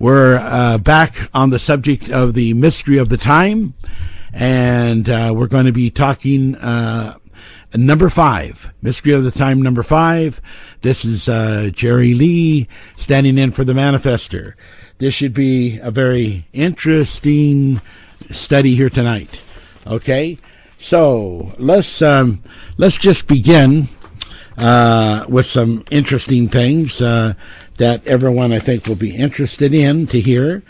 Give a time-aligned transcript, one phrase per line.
[0.00, 3.74] We're uh, back on the subject of the mystery of the time,
[4.32, 7.18] and uh, we're going to be talking uh,
[7.74, 10.40] number five, mystery of the time number five.
[10.80, 12.66] This is uh, Jerry Lee
[12.96, 14.54] standing in for the manifester.
[14.96, 17.82] This should be a very interesting
[18.30, 19.42] study here tonight.
[19.86, 20.38] Okay,
[20.78, 22.42] so let's um,
[22.78, 23.86] let's just begin
[24.56, 27.02] uh, with some interesting things.
[27.02, 27.34] Uh,
[27.80, 30.62] that everyone I think will be interested in to hear.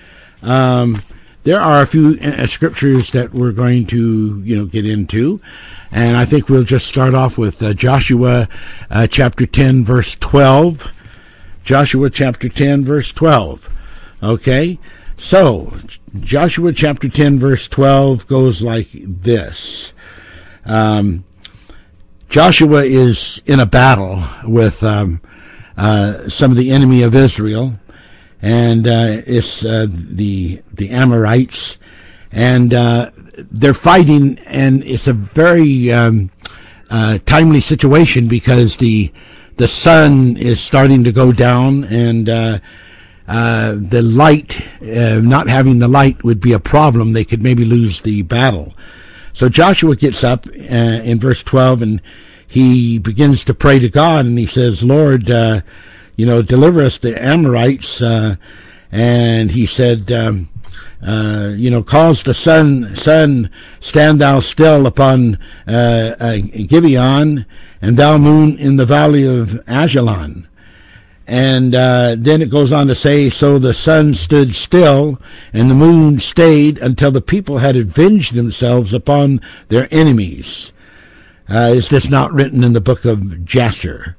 [0.44, 1.02] Um,
[1.42, 5.40] there are a few uh, scriptures that we're going to, you know, get into,
[5.90, 8.48] and I think we'll just start off with uh, Joshua
[8.90, 10.88] uh, chapter 10, verse 12.
[11.64, 13.68] Joshua chapter 10, verse 12.
[14.22, 14.78] Okay,
[15.16, 15.76] so
[16.20, 19.94] Joshua chapter 10, verse 12 goes like this.
[20.64, 21.24] Um,
[22.28, 25.20] Joshua is in a battle with um,
[26.28, 27.74] some of the enemy of Israel,
[28.42, 31.78] and uh, it's uh, the the Amorites,
[32.32, 33.10] and uh,
[33.50, 36.30] they're fighting, and it's a very um,
[36.90, 39.10] uh, timely situation because the
[39.56, 46.40] the sun is starting to go down, and the light, not having the light, would
[46.40, 47.14] be a problem.
[47.14, 48.74] They could maybe lose the battle.
[49.32, 52.02] So Joshua gets up in verse twelve and
[52.50, 55.60] he begins to pray to God and he says, Lord, uh,
[56.16, 58.02] you know, deliver us the Amorites.
[58.02, 58.34] Uh,
[58.90, 60.48] and he said, um,
[61.06, 67.46] uh, you know, cause the sun, sun, stand thou still upon uh, uh, Gibeon,
[67.80, 70.48] and thou moon in the valley of Ajalon.
[71.28, 75.20] And uh, then it goes on to say, so the sun stood still,
[75.52, 80.72] and the moon stayed until the people had avenged themselves upon their enemies.
[81.50, 84.16] Uh, is this not written in the book of Jasher?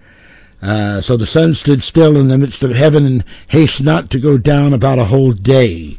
[0.61, 4.19] Uh, so the sun stood still in the midst of heaven and haste not to
[4.19, 5.97] go down about a whole day.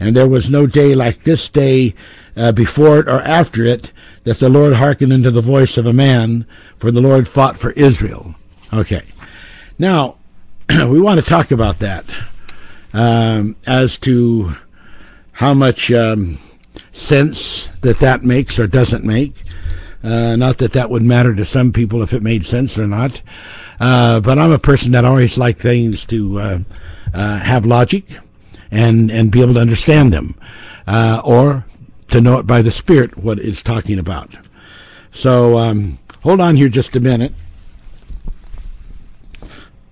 [0.00, 1.94] And there was no day like this day
[2.36, 3.90] uh, before it or after it
[4.24, 6.46] that the Lord hearkened unto the voice of a man,
[6.78, 8.34] for the Lord fought for Israel.
[8.72, 9.02] Okay.
[9.78, 10.16] Now,
[10.68, 12.04] we want to talk about that
[12.92, 14.54] um, as to
[15.32, 16.38] how much um,
[16.92, 19.42] sense that that makes or doesn't make.
[20.02, 23.20] Uh, not that that would matter to some people if it made sense or not.
[23.80, 26.58] Uh, but I'm a person that always like things to uh,
[27.12, 28.18] uh, have logic
[28.70, 30.38] and and be able to understand them,
[30.86, 31.64] uh, or
[32.08, 34.30] to know it by the Spirit what it's talking about.
[35.10, 37.32] So um, hold on here just a minute.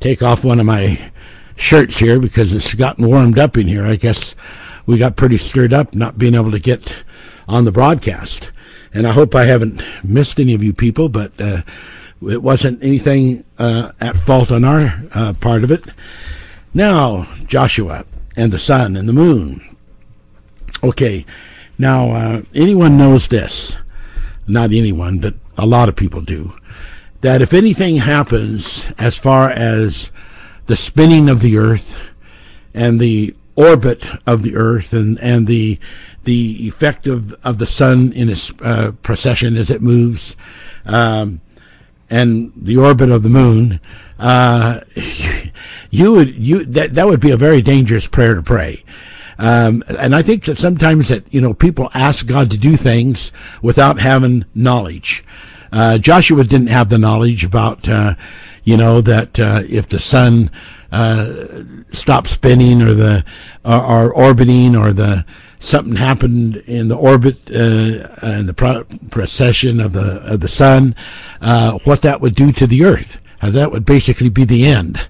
[0.01, 1.11] Take off one of my
[1.57, 3.85] shirts here because it's gotten warmed up in here.
[3.85, 4.35] I guess
[4.85, 6.95] we got pretty stirred up not being able to get
[7.49, 8.51] on the broadcast.
[8.97, 11.61] And I hope I haven't missed any of you people, but uh,
[12.27, 15.85] it wasn't anything uh, at fault on our uh, part of it.
[16.73, 19.77] Now, Joshua and the sun and the moon.
[20.83, 21.27] Okay,
[21.77, 23.77] now uh, anyone knows this.
[24.47, 26.55] Not anyone, but a lot of people do.
[27.21, 30.11] That if anything happens as far as
[30.69, 31.95] the spinning of the earth
[32.73, 35.79] and the orbit of the earth and, and the
[36.25, 40.37] the effect of, of the sun in its uh, precession as it moves,
[40.85, 41.41] um,
[42.11, 43.81] and the orbit of the moon,
[44.19, 44.81] uh,
[45.91, 48.85] you would you that that would be a very dangerous prayer to pray.
[49.39, 53.33] Um, and I think that sometimes that you know people ask God to do things
[53.63, 55.25] without having knowledge.
[55.73, 58.15] Uh, Joshua didn't have the knowledge about uh,
[58.65, 60.51] you know that uh, if the sun
[60.93, 61.47] uh,
[61.93, 63.25] stopped spinning or the
[63.65, 65.25] or, or orbiting or the
[65.59, 70.95] something happened in the orbit uh, and the pro- precession of the of the sun,
[71.41, 73.21] uh, what that would do to the Earth.
[73.43, 75.07] Uh, that would basically be the end,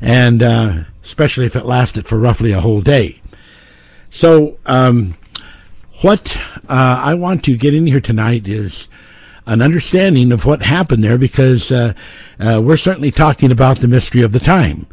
[0.00, 3.20] and uh, especially if it lasted for roughly a whole day.
[4.10, 5.16] So, um,
[6.02, 6.36] what
[6.68, 8.88] uh, I want to get in here tonight is
[9.46, 11.94] an understanding of what happened there, because uh,
[12.38, 14.86] we're certainly talking about the mystery of the time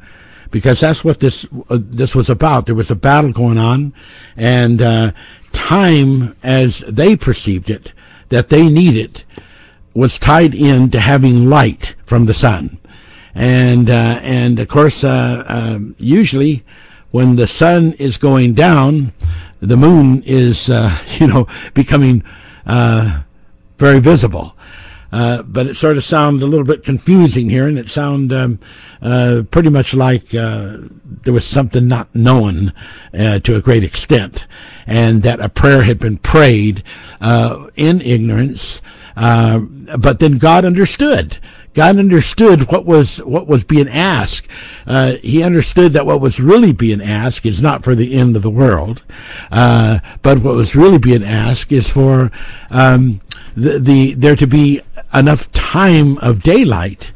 [0.52, 2.66] because that's what this uh, this was about.
[2.66, 3.94] There was a battle going on,
[4.36, 5.12] and uh,
[5.54, 7.94] time, as they perceived it,
[8.30, 9.24] that they needed,
[9.94, 12.78] was tied in to having light from the sun,
[13.34, 16.64] and uh, and of course, uh, um, usually
[17.12, 19.12] when the sun is going down,
[19.62, 22.24] the moon is uh, you know becoming
[22.66, 23.22] uh,
[23.78, 24.56] very visible.
[25.12, 28.60] Uh, but it sort of sounded a little bit confusing here, and it sounded um,
[29.02, 30.78] uh, pretty much like uh,
[31.24, 32.72] there was something not known
[33.18, 34.46] uh, to a great extent,
[34.88, 36.84] and that a prayer had been prayed
[37.20, 38.82] uh, in ignorance.
[39.16, 41.38] but then God understood.
[41.74, 44.48] God understood what was what was being asked.
[44.86, 48.42] Uh, he understood that what was really being asked is not for the end of
[48.42, 49.04] the world,
[49.52, 52.30] uh, but what was really being asked is for
[52.72, 53.22] um,
[53.56, 54.82] the, the there to be
[55.14, 57.12] enough time of daylight,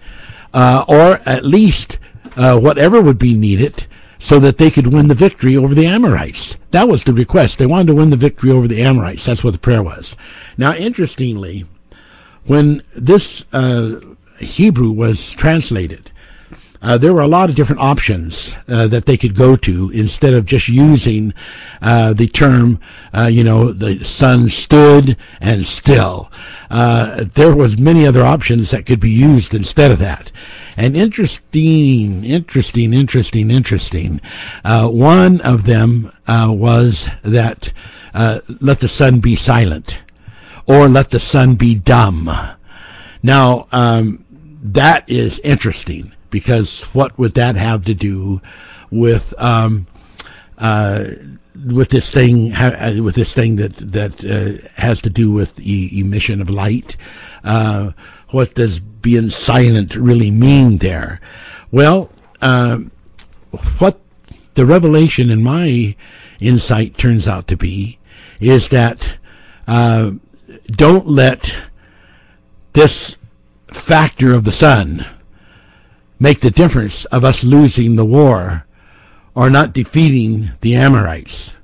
[0.54, 2.00] uh, or at least
[2.38, 3.86] uh, whatever would be needed,
[4.20, 6.58] so that they could win the victory over the Amorites.
[6.72, 7.58] That was the request.
[7.58, 9.26] They wanted to win the victory over the Amorites.
[9.26, 10.16] That's what the prayer was.
[10.58, 11.66] Now, interestingly,
[12.46, 14.00] when this uh,
[14.40, 16.12] Hebrew was translated,
[16.86, 20.36] uh, there were a lot of different options uh, that they could go to instead
[20.36, 21.34] of just using
[21.82, 22.80] uh, the term,
[23.12, 26.32] uh, you know, the sun stood and still.
[26.70, 30.32] Uh, there was many other options that could be used instead of that.
[30.78, 34.22] And interesting, interesting, interesting, interesting.
[34.64, 37.72] Uh, one of them was that
[38.60, 39.98] let the sun be silent,
[40.68, 42.30] or let the sun be dumb.
[43.24, 44.25] Now, um,
[44.74, 48.42] that is interesting because what would that have to do
[48.90, 49.86] with um,
[50.58, 51.06] uh,
[51.68, 56.00] with this thing uh, with this thing that that uh, has to do with e-
[56.00, 56.98] emission of light?
[57.44, 57.92] Uh,
[58.30, 61.22] what does being silent really mean there?
[61.72, 62.10] Well,
[62.42, 62.92] um,
[63.78, 64.00] what
[64.56, 65.96] the revelation in my
[66.40, 68.00] insight turns out to be
[68.42, 69.18] is that
[69.68, 70.12] uh,
[70.72, 71.56] don't let
[72.74, 73.18] this
[73.76, 75.06] factor of the sun
[76.20, 78.66] make the difference of us losing the war
[79.36, 81.56] or not defeating the Amorites.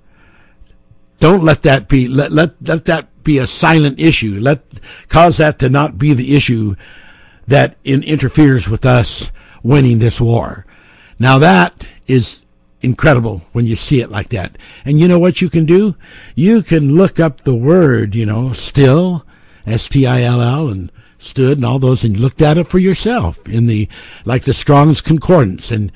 [1.19, 4.40] Don't let that be let, let, let that be a silent issue.
[4.40, 4.63] Let
[5.08, 6.75] cause that to not be the issue
[7.48, 9.31] that in, interferes with us
[9.63, 10.66] winning this war.
[11.19, 12.42] Now that is
[12.81, 14.58] incredible when you see it like that.
[14.84, 15.96] And you know what you can do?
[16.36, 19.25] You can look up the word, you know, still,
[19.66, 20.92] S T I L L, and
[21.22, 23.88] stood and all those and looked at it for yourself in the
[24.26, 25.92] like the Strong's Concordance and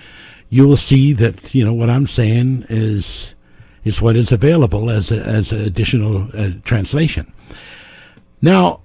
[0.50, 3.36] you will see that you know what I'm saying is
[3.84, 7.32] is what is available as a, as additional uh, translation.
[8.42, 8.82] Now,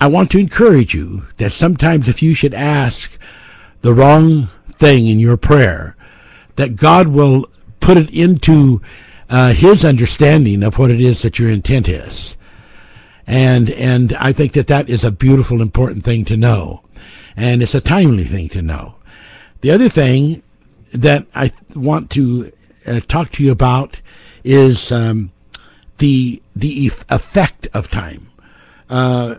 [0.00, 3.18] I want to encourage you that sometimes if you should ask
[3.80, 4.48] the wrong
[4.78, 5.96] thing in your prayer,
[6.56, 8.80] that God will put it into
[9.28, 12.36] uh, His understanding of what it is that your intent is
[13.30, 16.82] and and I think that that is a beautiful, important thing to know,
[17.36, 18.96] and it's a timely thing to know.
[19.60, 20.42] The other thing
[20.92, 22.50] that I want to
[22.88, 24.00] uh, talk to you about
[24.42, 25.30] is um,
[25.98, 28.28] the the effect of time.
[28.88, 29.36] Uh,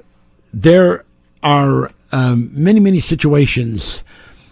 [0.53, 1.03] there
[1.43, 4.05] are um, many many situations,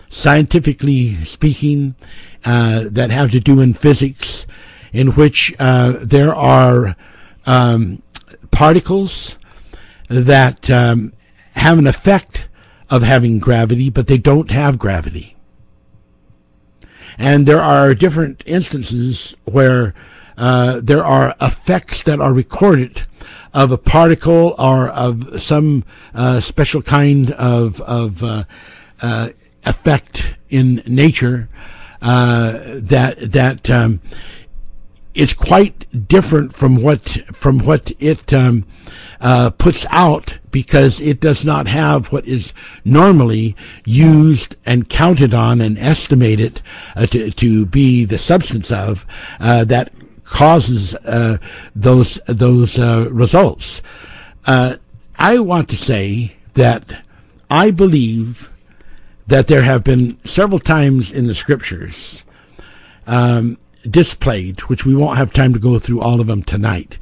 [0.10, 1.96] scientifically speaking,
[2.44, 4.46] uh, that have to do in physics,
[4.92, 6.98] in which uh, there are
[7.46, 8.02] um,
[8.60, 9.38] particles
[10.10, 11.14] that um,
[11.54, 12.46] have an effect
[12.90, 15.38] of having gravity, but they don't have gravity.
[17.18, 19.94] And there are different instances where
[20.38, 23.06] uh, there are effects that are recorded
[23.54, 28.44] of a particle or of some uh, special kind of, of uh,
[29.02, 29.30] uh
[29.64, 31.48] effect in nature
[32.02, 34.02] uh, that that um,
[35.20, 38.66] is quite different from what from what it um,
[39.20, 42.54] uh, puts out because it does not have what is
[42.86, 43.54] normally
[43.86, 46.62] used and counted on and estimated
[46.96, 49.06] uh, to, to be the substance of
[49.42, 49.92] uh, that
[50.24, 51.38] causes uh,
[51.76, 53.82] those those uh, results.
[54.46, 54.78] Uh,
[55.18, 57.04] I want to say that
[57.50, 58.50] I believe
[59.28, 62.24] that there have been several times in the scriptures
[63.06, 63.58] um,
[63.90, 66.98] displayed, which we won't have time to go through all of them tonight,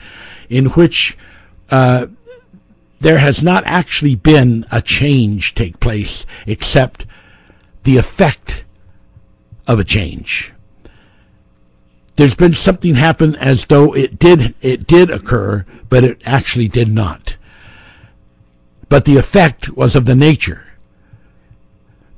[0.49, 1.17] in which
[1.69, 2.07] uh,
[2.99, 7.05] there has not actually been a change take place except
[7.83, 8.63] the effect
[9.67, 10.53] of a change.
[12.15, 16.91] There's been something happen as though it did it did occur, but it actually did
[16.91, 17.35] not.
[18.89, 20.65] But the effect was of the nature.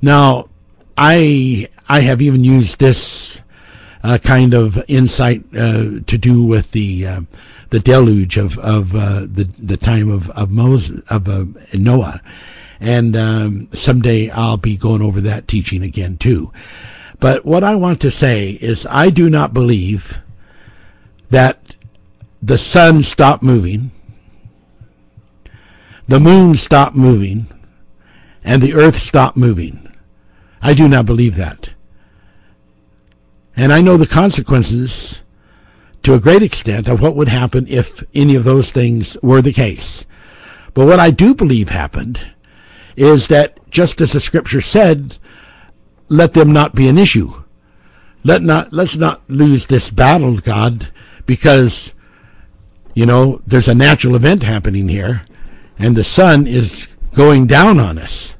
[0.00, 0.48] Now,
[0.96, 3.39] I I have even used this
[4.02, 7.20] uh, kind of insight uh, to do with the uh,
[7.70, 12.20] the deluge of of uh, the the time of of Moses of uh, Noah,
[12.80, 16.52] and um, someday I'll be going over that teaching again too.
[17.18, 20.18] But what I want to say is, I do not believe
[21.28, 21.76] that
[22.42, 23.90] the sun stopped moving,
[26.08, 27.46] the moon stopped moving,
[28.42, 29.86] and the earth stopped moving.
[30.62, 31.70] I do not believe that.
[33.60, 35.20] And I know the consequences
[36.02, 39.52] to a great extent of what would happen if any of those things were the
[39.52, 40.06] case.
[40.72, 42.26] But what I do believe happened
[42.96, 45.18] is that just as the scripture said,
[46.08, 47.34] let them not be an issue.
[48.24, 50.88] Let not let's not lose this battle, God,
[51.26, 51.92] because
[52.94, 55.20] you know there's a natural event happening here,
[55.78, 58.36] and the sun is going down on us,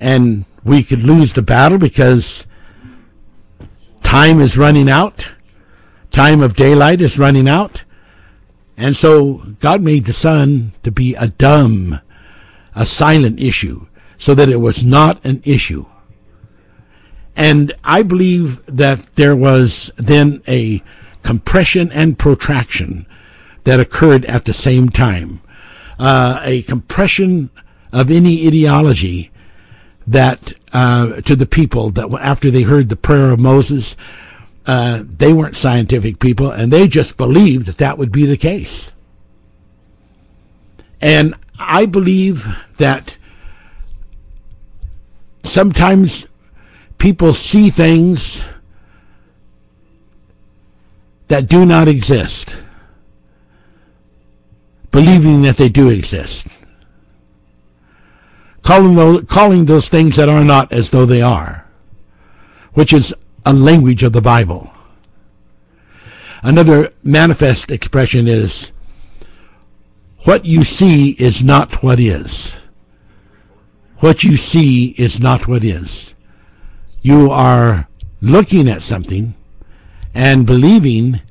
[0.00, 2.46] and we could lose the battle because
[4.08, 5.28] time is running out,
[6.10, 7.84] time of daylight is running out,
[8.74, 12.00] and so God made the sun to be a dumb,
[12.74, 13.86] a silent issue,
[14.16, 15.84] so that it was not an issue.
[17.36, 20.82] And I believe that there was then a
[21.22, 23.06] compression and protraction
[23.64, 25.42] that occurred at the same time.
[25.98, 27.50] Uh, a compression
[27.92, 29.30] of any ideology
[30.06, 33.96] that uh, to the people that after they heard the prayer of Moses,
[34.66, 38.92] uh, they weren't scientific people, and they just believed that that would be the case.
[41.00, 42.46] And I believe
[42.76, 43.16] that
[45.42, 46.26] sometimes
[46.98, 48.44] people see things
[51.28, 52.56] that do not exist,
[54.90, 56.46] believing that they do exist.
[58.68, 61.66] Calling those, calling those things that are not as though they are,
[62.74, 63.14] which is
[63.46, 64.70] a language of the Bible.
[66.42, 68.72] Another manifest expression is
[70.24, 72.56] what you see is not what is.
[74.00, 76.14] What you see is not what is.
[77.00, 77.88] You are
[78.20, 79.34] looking at something
[80.12, 81.22] and believing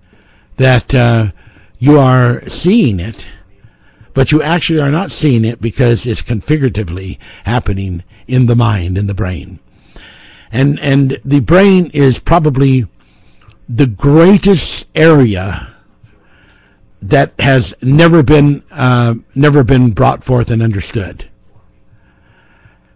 [0.55, 1.27] that uh,
[1.77, 3.27] you are seeing it,
[4.17, 9.07] but you actually are not seeing it because it's configuratively happening in the mind, in
[9.07, 9.59] the brain
[10.51, 12.87] and and the brain is probably
[13.67, 15.73] the greatest area
[17.01, 21.29] that has never been uh, never been brought forth and understood.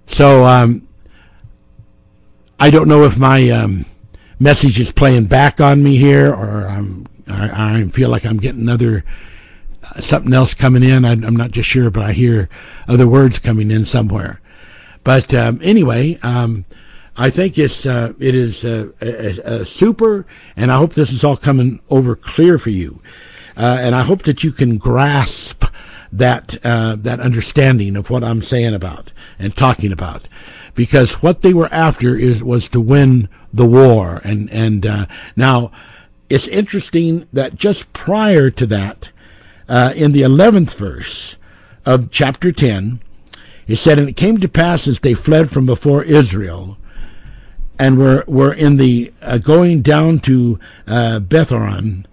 [0.07, 0.87] So um,
[2.59, 3.85] I don't know if my um,
[4.39, 8.61] message is playing back on me here, or I'm I, I feel like I'm getting
[8.61, 9.30] another uh,
[9.99, 11.05] something else coming in.
[11.05, 12.49] I, am not just sure, but I hear
[12.87, 14.41] other words coming in somewhere.
[15.03, 16.19] But um, anyway.
[16.21, 16.65] Um,
[17.17, 21.23] I think it's uh, it is uh, a, a super, and I hope this is
[21.23, 23.01] all coming over clear for you,
[23.57, 25.65] uh, and I hope that you can grasp
[26.11, 30.27] that uh, that understanding of what I'm saying about and talking about,
[30.73, 35.71] because what they were after is was to win the war, and and uh, now
[36.29, 39.09] it's interesting that just prior to that,
[39.71, 41.37] uh, in the eleventh verse
[41.85, 43.01] of chapter ten,
[43.67, 46.77] it said, "And it came to pass as they fled from before Israel."
[47.79, 52.05] and were, were in the uh, going down to uh, Beth-horon,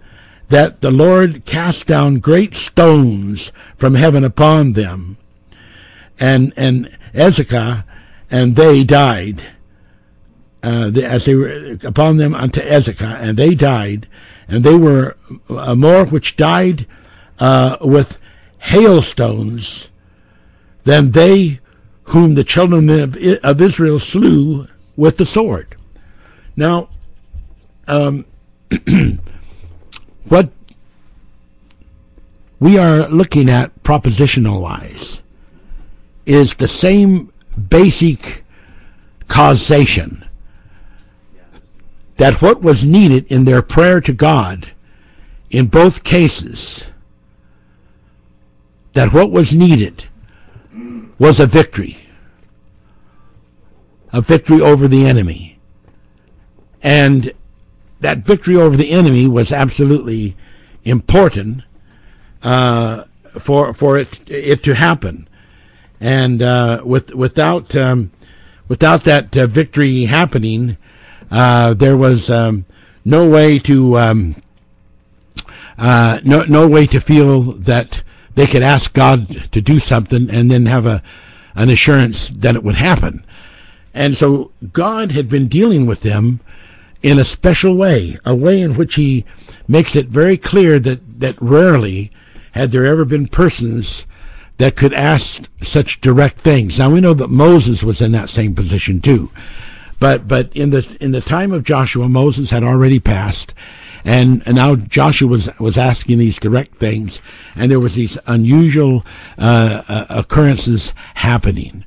[0.47, 5.17] that the Lord cast down great stones from heaven upon them,
[6.19, 7.83] and and Ezekiah
[8.31, 9.43] and they died.
[10.63, 14.07] Uh, the, as they were upon them unto Ezekiah, and they died,
[14.47, 15.15] and they were
[15.49, 16.87] uh, more which died
[17.39, 18.17] uh, with
[18.59, 19.89] hailstones
[20.83, 21.59] than they
[22.03, 23.15] whom the children of,
[23.61, 25.75] Israel slew with the sword.
[26.55, 26.89] Now,
[27.87, 28.25] um,
[30.27, 30.49] what
[32.59, 35.21] we are looking at propositional wise
[36.25, 37.31] is the same
[37.69, 38.43] basic
[39.27, 40.25] causation
[42.17, 44.71] that what was needed in their prayer to God
[45.49, 46.85] in both cases
[48.99, 50.07] that what was needed
[51.17, 52.09] was a victory
[54.11, 55.57] a victory over the enemy.
[56.81, 57.31] And
[58.01, 60.35] that victory over the enemy was absolutely
[60.83, 61.63] important
[62.43, 63.03] uh,
[63.39, 65.29] for for it it to happen.
[66.01, 68.11] And uh, with without um,
[68.67, 70.77] without that uh, victory happening,
[71.31, 72.65] uh, there was um,
[73.03, 74.41] no way to um,
[75.77, 78.01] uh, no no way to feel that
[78.39, 81.03] they could ask God to do something and then have a
[81.55, 83.25] an assurance that it would happen.
[83.93, 86.39] And so God had been dealing with them
[87.03, 89.25] in a special way, a way in which he
[89.67, 92.11] makes it very clear that, that rarely
[92.53, 94.05] had there ever been persons
[94.57, 96.79] that could ask such direct things.
[96.79, 99.31] Now we know that Moses was in that same position too.
[99.99, 103.53] But but in the in the time of Joshua, Moses had already passed,
[104.03, 107.21] and, and now Joshua was was asking these direct things,
[107.55, 109.05] and there was these unusual
[109.37, 111.83] uh, uh, occurrences happening.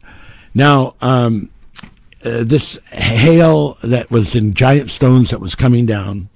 [0.54, 1.50] Now, um,
[2.25, 6.28] uh, this hail that was in giant stones that was coming down,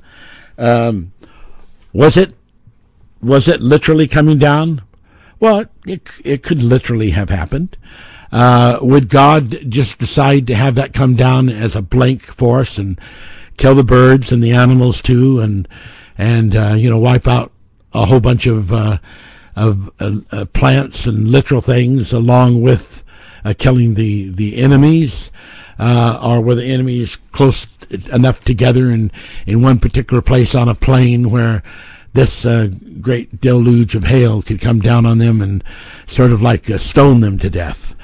[0.58, 1.12] um,
[1.92, 2.34] was it
[3.22, 4.82] was it literally coming down?
[5.38, 7.76] Well, it it could literally have happened.
[8.32, 13.00] Uh, would God just decide to have that come down as a blank force and
[13.56, 15.68] kill the birds and the animals too, and
[16.18, 17.52] and uh, you know wipe out
[17.92, 18.98] a whole bunch of uh,
[19.54, 23.02] of uh, uh, plants and literal things along with
[23.44, 25.30] uh, killing the the enemies,
[25.78, 27.66] or were the enemies close
[28.12, 29.10] enough together in
[29.46, 31.62] in one particular place on a plain where
[32.16, 32.68] this uh,
[33.00, 35.62] great deluge of hail could come down on them and
[36.06, 37.94] sort of like uh, stone them to death.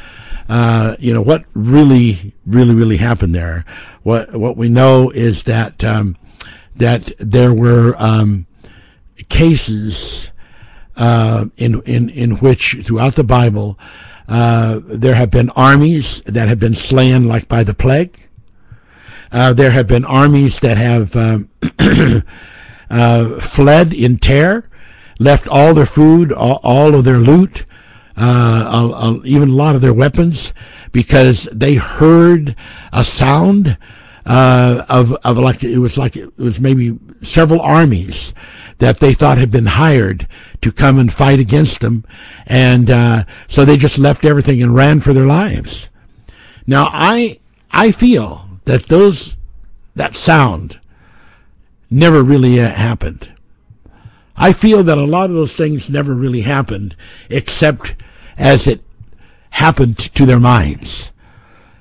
[0.49, 3.65] Uh, you know what really, really, really happened there.
[4.03, 6.17] What what we know is that um,
[6.77, 8.47] that there were um,
[9.29, 10.31] cases
[10.97, 13.79] uh, in in in which throughout the Bible
[14.29, 18.19] uh, there have been armies that have been slain like by the plague.
[19.31, 21.49] Uh, there have been armies that have um,
[22.91, 24.69] uh, fled in terror,
[25.19, 27.65] left all their food, all, all of their loot,
[28.25, 30.53] uh, even a lot of their weapons,
[30.93, 32.55] because they heard
[32.93, 33.77] a sound
[34.27, 38.33] uh, of of like it was like it was maybe several armies
[38.79, 40.27] that they thought had been hired
[40.61, 42.05] to come and fight against them,
[42.47, 45.91] and uh, so they just left everything and ran for their lives.
[46.67, 49.37] Now I I feel that those
[49.95, 50.79] that sound
[51.91, 53.29] never really uh, happened.
[54.37, 56.97] I feel that a lot of those things never really happened,
[57.29, 57.95] except
[58.37, 58.83] as it
[59.51, 61.13] happened to their minds.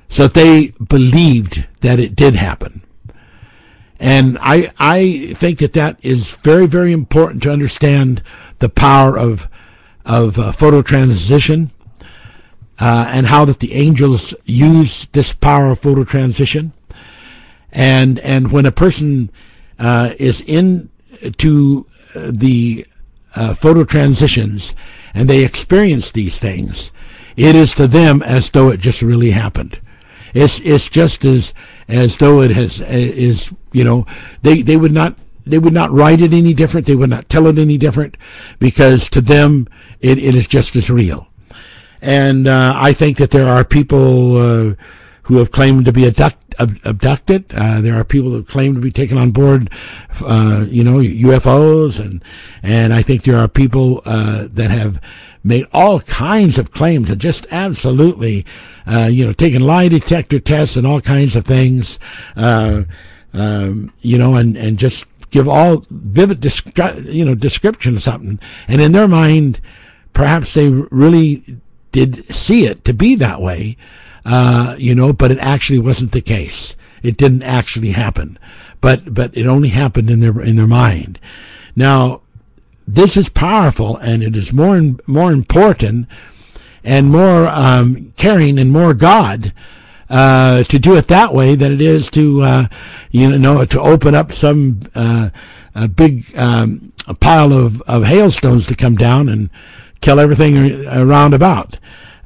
[0.10, 2.84] So they believed that it did happen.
[4.00, 8.24] And I, I think that that is very, very important to understand
[8.60, 9.48] the power of,
[10.06, 11.70] of uh, phototransition
[12.80, 16.72] uh, and how that the angels use this power of phototransition.
[17.72, 19.32] And, and when a person
[19.78, 22.86] uh, is into the
[23.36, 24.76] uh, photo transitions
[25.14, 26.92] and they experience these things,
[27.36, 29.80] it is to them as though it just really happened.
[30.34, 31.54] It's it's just as
[31.88, 34.06] as though it has is you know
[34.42, 36.88] they they would not they would not write it any different.
[36.88, 38.16] They would not tell it any different
[38.60, 39.68] because to them
[40.00, 41.28] it, it is just as real.
[42.02, 44.74] And uh, I think that there are people uh,
[45.32, 47.46] who have claimed to be abduct, abducted.
[47.56, 49.70] Uh, there are people who claim to be taken on board,
[50.26, 52.22] uh, you know, UFOs, and
[52.62, 55.00] and I think there are people uh, that have
[55.42, 58.46] made all kinds of claims and just absolutely,
[58.86, 61.98] uh, you know, taken lie detector tests and all kinds of things,
[62.36, 62.84] uh,
[63.32, 68.38] um, you know, and and just give all vivid, descri- you know, description of something,
[68.68, 69.62] and in their mind,
[70.12, 71.62] perhaps they really
[71.94, 73.78] did see it to be that way
[74.26, 76.76] uh, you know, but it actually wasn't the case.
[77.04, 78.38] It didn't actually happen,
[78.80, 81.20] but but it only happened in their in their mind.
[81.76, 82.22] Now,
[82.88, 86.08] this is powerful, and it is more and more important
[86.84, 89.54] and more um, caring and more God
[90.10, 92.68] uh, to do it that way than it is to uh,
[93.12, 95.30] you know to open up some uh,
[95.74, 99.50] a big um, a pile of, of hailstones to come down and
[100.02, 101.78] kill everything around about.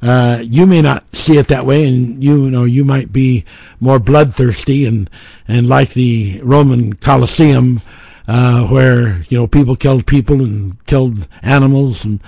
[0.06, 3.44] Uh, you may not see it that way, and you, know you might be
[3.80, 5.10] more bloodthirsty and
[5.48, 7.80] and like the Roman Colosseum,
[8.28, 12.20] uh, where you know people killed people and killed animals, and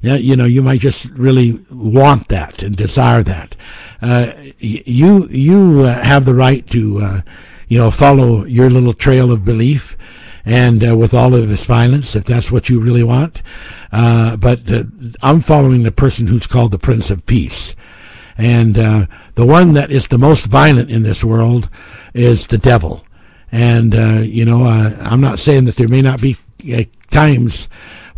[0.00, 3.54] yeah, you know you might just really want that and desire that.
[4.00, 7.20] Uh, you you uh, have the right to uh,
[7.68, 9.94] you know follow your little trail of belief,
[10.46, 13.42] and uh, with all of its violence, if that's what you really want.
[13.90, 14.84] Uh, but uh,
[15.20, 17.74] I'm following the person who's called the Prince of Peace.
[18.38, 21.68] And uh, the one that is the most violent in this world
[22.14, 23.04] is the devil.
[23.50, 26.36] And, uh, you know, I'm not saying that there may not be
[27.10, 27.68] times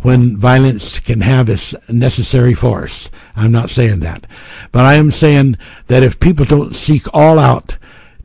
[0.01, 3.09] when violence can have its necessary force.
[3.35, 4.25] I'm not saying that.
[4.71, 7.77] But I am saying that if people don't seek all out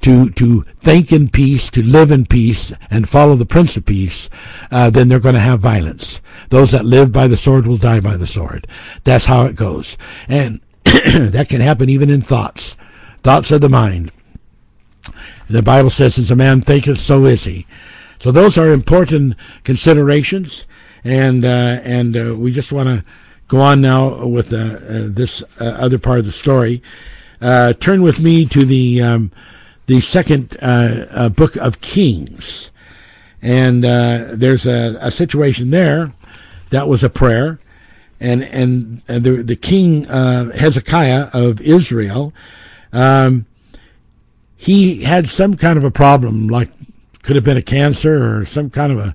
[0.04, 4.28] to to think in peace, to live in peace, and follow the Prince of Peace,
[4.70, 6.20] uh, then they're going to have violence.
[6.50, 8.66] Those that live by the sword will die by the sword.
[9.04, 9.96] That's how it goes,
[10.28, 12.76] and that can happen even in thoughts,
[13.22, 14.12] thoughts of the mind.
[15.48, 17.66] The Bible says, "As a man thinketh, so is he."
[18.18, 20.66] So those are important considerations,
[21.02, 23.04] and uh, and uh, we just want to
[23.48, 26.82] go on now with uh, uh, this uh, other part of the story.
[27.40, 29.30] turn with me to the um,
[29.86, 32.70] the second uh, uh, book of Kings.
[33.42, 36.12] And uh, there's a, a, situation there
[36.70, 37.58] that was a prayer.
[38.20, 42.32] And, and and the, the king uh, Hezekiah of Israel,
[42.92, 43.44] um,
[44.56, 46.70] he had some kind of a problem, like
[47.22, 49.14] could have been a cancer or some kind of a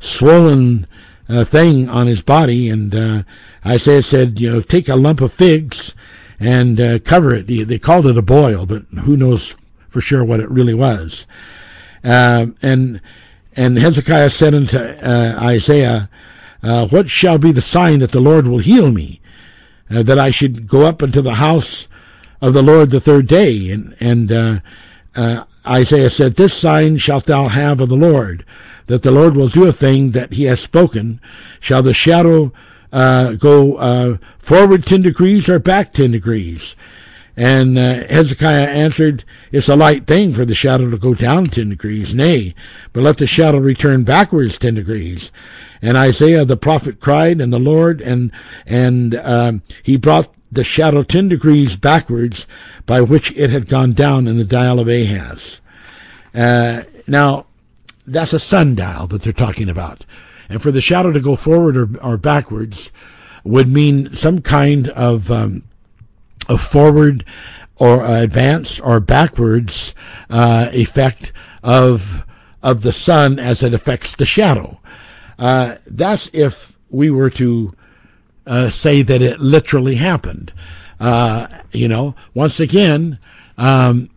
[0.00, 0.86] swollen
[1.28, 2.68] uh, thing on his body.
[2.68, 3.22] And uh,
[3.64, 5.94] Isaiah said, you know, take a lump of figs
[6.38, 7.46] and uh, cover it.
[7.46, 9.56] They, called it a boil, but who knows
[9.92, 11.26] for sure what it really was.
[12.02, 13.00] Uh, and
[13.54, 16.08] and Hezekiah said unto uh, Isaiah,
[16.62, 19.20] uh, What shall be the sign that the Lord will heal me,
[19.90, 21.86] uh, that I should go up into the house
[22.40, 23.70] of the Lord the third day?
[23.70, 24.62] And and
[25.66, 28.44] Isaiah said, This sign shalt thou have of the Lord,
[28.86, 31.20] that the Lord will do a thing that he has spoken.
[31.60, 32.52] Shall the shadow
[32.92, 36.74] uh, go uh, forward 10 degrees or back 10 degrees?
[37.36, 41.70] And uh, Hezekiah answered, It's a light thing for the shadow to go down 10
[41.70, 42.14] degrees.
[42.14, 42.54] Nay,
[42.92, 45.32] but let the shadow return backwards 10 degrees.
[45.80, 48.30] And Isaiah the prophet cried, and the Lord, and,
[48.66, 52.46] and um, he brought the shadow 10 degrees backwards
[52.84, 55.60] by which it had gone down in the dial of Ahaz.
[56.34, 57.46] Uh, now,
[58.06, 60.04] that's a sundial that they're talking about.
[60.48, 62.92] And for the shadow to go forward or, or backwards
[63.44, 65.62] would mean some kind of, um,
[66.48, 67.24] of forward
[67.76, 69.94] or advance or backwards
[70.30, 72.24] uh, effect of,
[72.62, 74.78] of the sun as it affects the shadow.
[75.38, 77.74] Uh, that's if we were to
[78.46, 80.52] uh, say that it literally happened.
[81.00, 83.18] Uh, you know, once again,
[83.58, 84.08] um,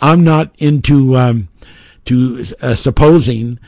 [0.00, 1.48] I'm not into um,
[2.06, 3.58] to uh, supposing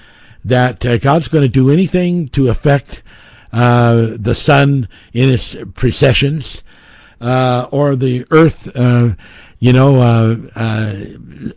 [0.44, 3.02] that uh, God's going to do anything to affect
[3.52, 6.62] the sun in its precessions
[7.20, 9.14] uh, or the earth, uh,
[9.58, 10.94] you know, uh,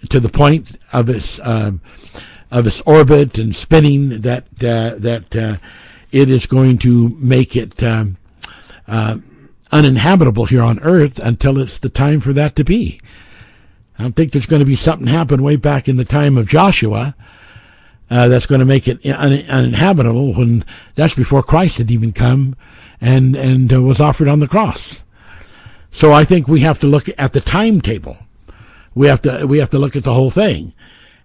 [0.10, 5.60] to the point of its of its orbit and spinning that that
[6.12, 8.18] it is going to make it um,
[9.72, 13.00] uninhabitable here on earth until it's the time for that to be.
[13.98, 16.48] I don't think there's going to be something happen way back in the time of
[16.48, 17.16] Joshua
[18.10, 22.56] uh, that's going to make it un- uninhabitable when that's before Christ had even come
[23.00, 25.03] and and uh, was offered on the cross.
[25.94, 28.18] So I think we have to look at the timetable.
[28.96, 30.74] We have to we have to look at the whole thing,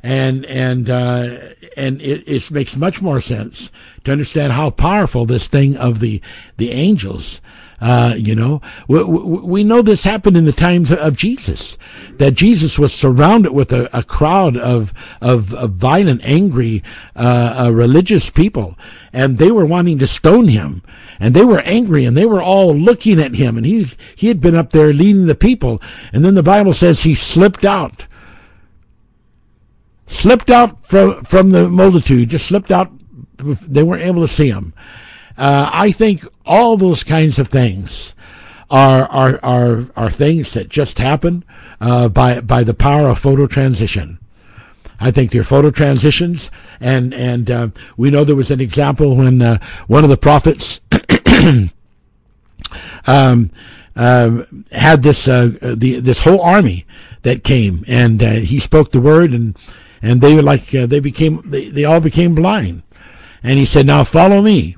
[0.03, 1.39] and and uh,
[1.77, 3.73] and it, it makes much more sense
[4.05, 6.21] to understand how powerful this thing of the
[6.59, 7.41] the angels
[7.81, 11.79] uh, you know, we, we, know this happened in the times of Jesus,
[12.17, 16.83] that Jesus was surrounded with a, a crowd of, of, of, violent, angry,
[17.15, 18.77] uh, uh, religious people,
[19.13, 20.83] and they were wanting to stone him.
[21.21, 24.41] And they were angry and they were all looking at him and he, he had
[24.41, 25.83] been up there leading the people.
[26.13, 28.07] And then the Bible says he slipped out
[30.09, 32.91] slipped out from from the multitude, just slipped out.
[33.37, 34.73] They weren't able to see him.
[35.37, 38.15] Uh, I think all those kinds of things
[38.71, 41.45] are are are, are things that just happen
[41.81, 44.19] uh, by by the power of photo transition.
[45.01, 49.41] I think they're photo transitions, and and uh, we know there was an example when
[49.41, 50.81] uh, one of the prophets
[53.07, 53.51] um,
[53.95, 56.87] uh, had this uh, the this whole army
[57.23, 59.57] that came, and he spoke the word, and
[60.03, 62.83] and they were like they became they, they all became blind,
[63.43, 64.77] and he said, "Now follow me."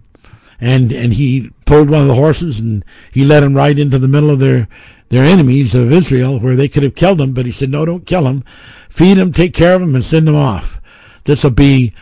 [0.60, 4.08] And and he pulled one of the horses and he led him right into the
[4.08, 4.68] middle of their
[5.08, 8.06] their enemies of Israel, where they could have killed him, But he said, "No, don't
[8.06, 8.44] kill him.
[8.88, 10.80] Feed him, take care of him, and send them off.
[11.24, 11.92] This will be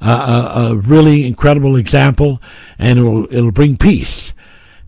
[0.00, 2.42] a, a, a, really incredible example,
[2.78, 4.32] and it'll it'll bring peace."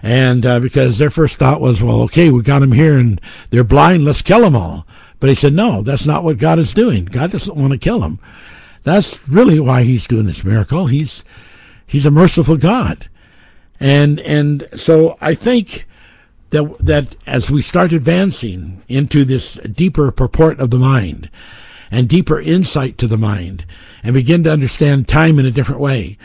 [0.03, 3.65] And uh, because their first thought was, "Well, okay, we got them here, and they're
[3.65, 4.05] blind.
[4.05, 4.87] Let's kill them all."
[5.21, 7.05] But he said, "No, that's not what God is doing.
[7.05, 8.19] God doesn't want to kill them.
[8.83, 10.87] That's really why He's doing this miracle.
[10.87, 11.25] He's
[11.91, 13.09] He's a merciful God."
[13.81, 15.89] And and so I think
[16.51, 21.31] that that as we start advancing into this deeper purport of the mind
[21.91, 23.65] and deeper insight to the mind
[24.05, 26.17] and begin to understand time in a different way,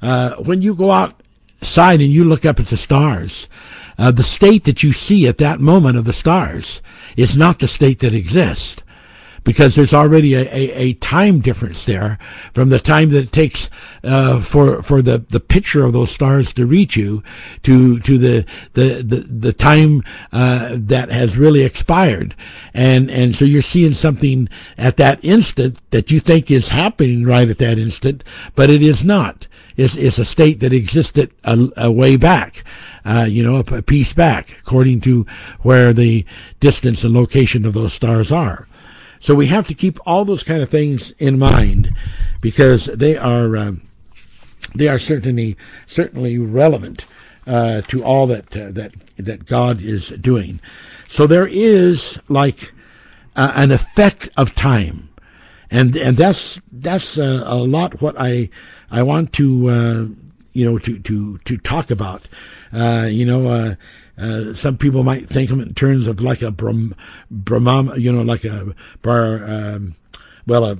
[0.00, 3.48] uh, when you go outside and you look up at the stars,
[3.98, 6.80] uh, the state that you see at that moment of the stars
[7.16, 8.82] is not the state that exists
[9.44, 12.18] because there's already a, a, a, time difference there
[12.52, 13.70] from the time that it takes
[14.04, 17.22] uh, for for the, the picture of those stars to reach you
[17.62, 22.34] to to the the the, the time uh, that has really expired
[22.74, 27.48] and and so you're seeing something at that instant that you think is happening right
[27.48, 28.22] at that instant
[28.54, 32.64] but it is not it's, it's a state that existed a, a way back
[33.04, 35.26] uh, you know, a, a piece back, according to
[35.60, 36.24] where the
[36.60, 38.66] distance and location of those stars are.
[39.20, 41.94] So we have to keep all those kind of things in mind
[42.40, 43.82] because they are um,
[44.74, 47.04] they are certainly certainly relevant
[47.46, 50.58] uh, to all that uh, that that God is doing.
[51.06, 52.72] So there is like
[53.36, 55.10] uh, an effect of time,
[55.70, 58.48] and and that's that's uh, a lot what I
[58.90, 60.06] I want to uh,
[60.54, 62.26] you know to to to talk about.
[62.72, 63.76] Uh, you know
[64.20, 66.94] uh, some people might think of it in terms of like a Brahm,
[67.30, 69.96] Brahma, you know, like a bar, um,
[70.46, 70.78] well, a,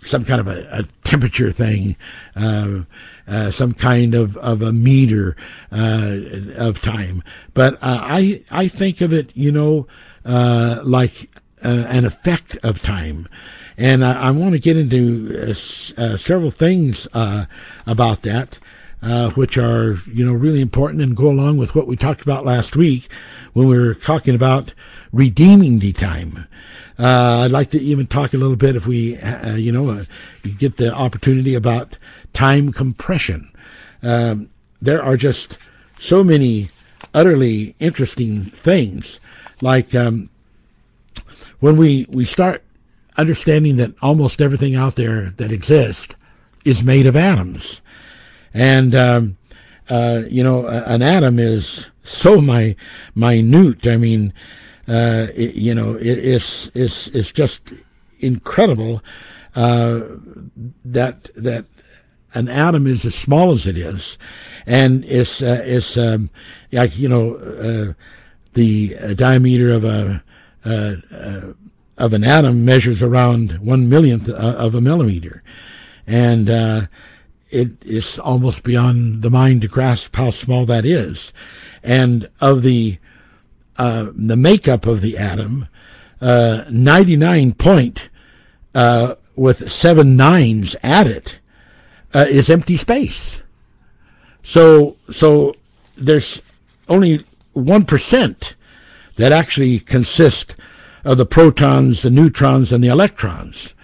[0.00, 1.96] some kind of a, a temperature thing,
[2.36, 2.80] uh,
[3.26, 5.36] uh, some kind of, of a meter
[5.72, 6.18] uh,
[6.56, 7.22] of time.
[7.54, 9.86] But uh, I I think of it, you know,
[10.24, 11.30] uh, like
[11.62, 13.26] an effect of time.
[13.78, 18.58] And I, I want to get into several things about that.
[19.04, 22.46] Uh, which are you know really important and go along with what we talked about
[22.46, 23.06] last week
[23.52, 24.72] when we were talking about
[25.12, 26.46] redeeming the time.
[26.98, 30.04] Uh, I'd like to even talk a little bit if we uh, you know uh,
[30.56, 31.98] get the opportunity about
[32.32, 33.52] time compression.
[34.02, 34.48] Um,
[34.80, 35.58] there are just
[35.98, 36.70] so many
[37.12, 39.20] utterly interesting things,
[39.60, 40.30] like um,
[41.60, 42.64] when we we start
[43.18, 46.14] understanding that almost everything out there that exists
[46.64, 47.82] is made of atoms
[48.54, 49.36] and um,
[49.90, 52.74] uh, you know, an atom is so my
[53.14, 53.86] minute.
[53.86, 54.32] I mean,
[54.88, 57.72] uh, it, you know, it, it's it's it's just
[58.20, 59.02] incredible
[59.54, 60.00] uh,
[60.84, 61.66] that that
[62.32, 64.16] an atom is as small as it is,
[64.66, 66.30] and it's uh, it's um,
[66.72, 67.92] like you know uh,
[68.54, 70.22] the diameter of a
[70.64, 70.94] uh,
[71.98, 75.42] of an atom measures around one millionth of a millimeter,
[76.06, 76.48] and
[77.54, 81.32] it is almost beyond the mind to grasp how small that is.
[81.82, 82.98] And of the
[83.76, 85.68] uh, the makeup of the atom,
[86.20, 88.08] uh, 99 point
[88.74, 91.38] uh, with seven nines at it
[92.12, 93.42] uh, is empty space.
[94.42, 95.54] So so
[95.96, 96.42] there's
[96.88, 98.54] only one percent
[99.16, 100.56] that actually consist
[101.04, 103.74] of the protons, the neutrons, and the electrons.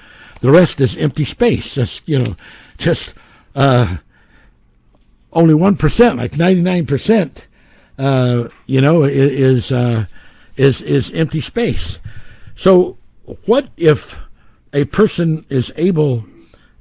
[0.41, 1.75] The rest is empty space.
[1.75, 2.35] Just you know,
[2.79, 3.15] just
[3.55, 3.97] uh,
[5.33, 7.47] only one percent, like ninety nine percent,
[7.99, 10.07] uh, you know, is uh,
[10.57, 12.01] is is empty space.
[12.55, 12.99] So,
[13.47, 14.19] what if
[14.73, 16.25] a person is able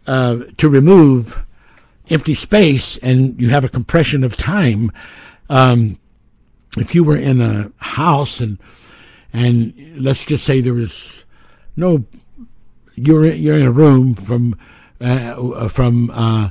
[0.08, 1.44] uh, to remove
[2.10, 4.92] empty space and you have a compression of time?
[5.50, 6.00] Um,
[6.78, 8.60] if you were in a house and
[9.34, 11.24] and let's just say there was
[11.76, 12.06] no,
[12.96, 14.58] you're you're in a room from
[15.02, 16.50] uh, from uh,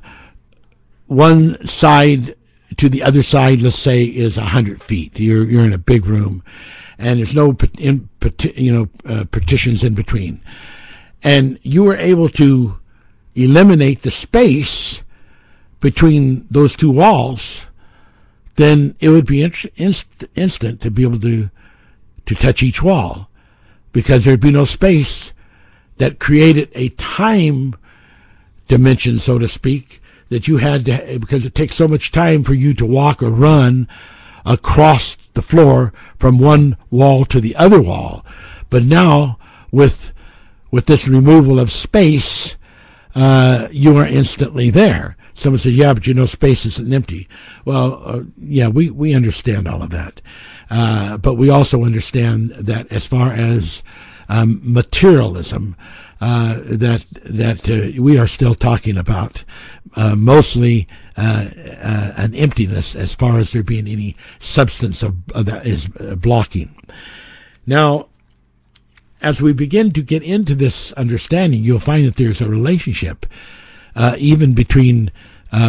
[1.06, 2.34] one side
[2.76, 5.18] to the other side, let's say, is a hundred feet.
[5.18, 6.42] You're you're in a big room,
[6.98, 8.08] and there's no in,
[8.54, 10.40] you know uh, partitions in between,
[11.22, 12.78] and you were able to
[13.34, 15.02] eliminate the space
[15.80, 17.66] between those two walls.
[18.56, 21.50] Then it would be inst- instant to be able to
[22.26, 23.30] to touch each wall,
[23.92, 25.32] because there'd be no space
[25.96, 27.74] that created a time
[28.68, 32.54] dimension, so to speak, that you had to, because it takes so much time for
[32.54, 33.88] you to walk or run
[34.44, 38.24] across the floor from one wall to the other wall.
[38.70, 39.38] But now,
[39.70, 40.12] with
[40.70, 42.56] with this removal of space,
[43.14, 45.16] uh, you are instantly there.
[45.32, 47.28] Someone said, "Yeah, but you know, space isn't empty."
[47.64, 50.20] Well, uh, yeah, we we understand all of that,
[50.70, 53.82] uh, but we also understand that as far as
[54.28, 55.76] um, materialism,
[56.20, 59.44] uh, that that uh, we are still talking about
[59.94, 61.46] uh, mostly uh,
[61.80, 66.74] uh, an emptiness as far as there being any substance of, of that is blocking.
[67.66, 68.08] Now,
[69.22, 73.26] as we begin to get into this understanding, you'll find that there's a relationship
[74.16, 75.12] even between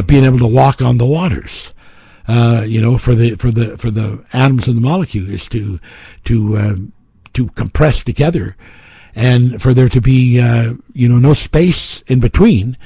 [0.05, 1.73] being able to walk on the waters.
[2.27, 5.79] Uh, you know, for the for the for the atoms and the molecules to
[6.25, 6.93] to um,
[7.33, 8.55] to compress together
[9.15, 12.77] and for there to be uh, you know no space in between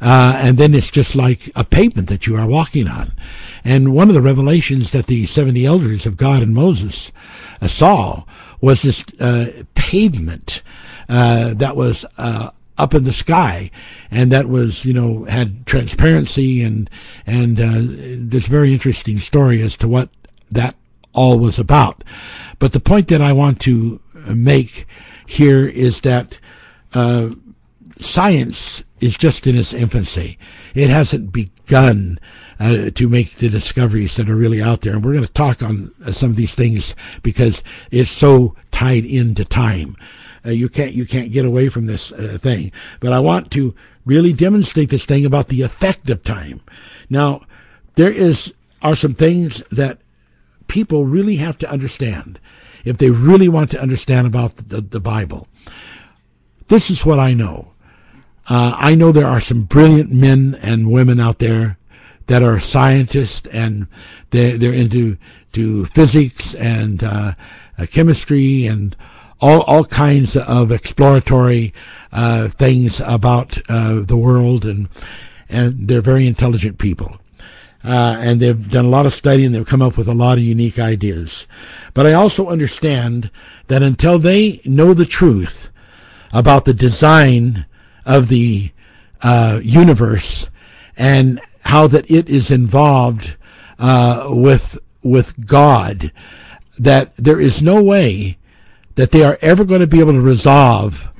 [0.00, 3.12] uh, and then it's just like a pavement that you are walking on.
[3.64, 7.12] And one of the revelations that the 70 elders of god and moses
[7.60, 8.24] uh, saw
[8.60, 10.62] was this uh, pavement
[11.08, 13.70] uh, that was uh, up in the sky
[14.10, 16.90] and that was you know had transparency and
[17.26, 17.56] and
[18.30, 20.10] there's a very interesting story as to what
[20.50, 20.76] that
[21.12, 22.04] all was about.
[22.58, 24.86] But the point that i want to make
[25.26, 26.38] here is that
[26.94, 27.30] uh,
[27.98, 30.38] science is just in its infancy.
[30.74, 32.18] It hasn't begun
[32.58, 34.94] uh, to make the discoveries that are really out there.
[34.94, 39.04] And we're going to talk on uh, some of these things because it's so tied
[39.04, 39.96] into time.
[40.44, 42.72] Uh, you can't you can't get away from this uh, thing.
[43.00, 46.60] But I want to really demonstrate this thing about the effect of time.
[47.10, 47.42] Now,
[47.96, 49.98] there is are some things that
[50.68, 52.38] people really have to understand
[52.86, 55.46] if they really want to understand about the, the Bible.
[56.68, 57.72] This is what I know.
[58.48, 61.78] Uh, I know there are some brilliant men and women out there
[62.28, 63.86] that are scientists and
[64.30, 65.18] they, they're into
[65.52, 67.34] to physics and uh,
[67.78, 68.96] uh, chemistry and
[69.40, 71.72] all all kinds of exploratory
[72.12, 74.88] uh, things about uh, the world, and
[75.48, 77.18] and they're very intelligent people.
[77.86, 80.38] Uh, and they've done a lot of study and they've come up with a lot
[80.38, 81.46] of unique ideas.
[81.94, 83.30] But I also understand
[83.68, 85.70] that until they know the truth
[86.32, 87.64] about the design
[88.04, 88.72] of the
[89.22, 90.50] uh, universe
[90.96, 93.36] and how that it is involved
[93.78, 96.10] uh, with with God,
[96.78, 98.36] that there is no way
[98.96, 101.12] that they are ever going to be able to resolve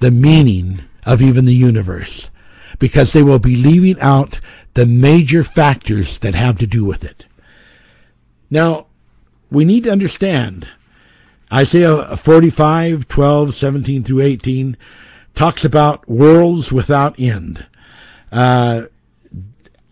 [0.00, 2.30] the meaning of even the universe
[2.78, 4.40] because they will be leaving out
[4.74, 7.24] the major factors that have to do with it.
[8.50, 8.86] Now,
[9.50, 10.68] we need to understand
[11.52, 14.76] Isaiah 45, 12, 17 through 18
[15.34, 17.66] talks about worlds without end.
[18.32, 18.82] Uh,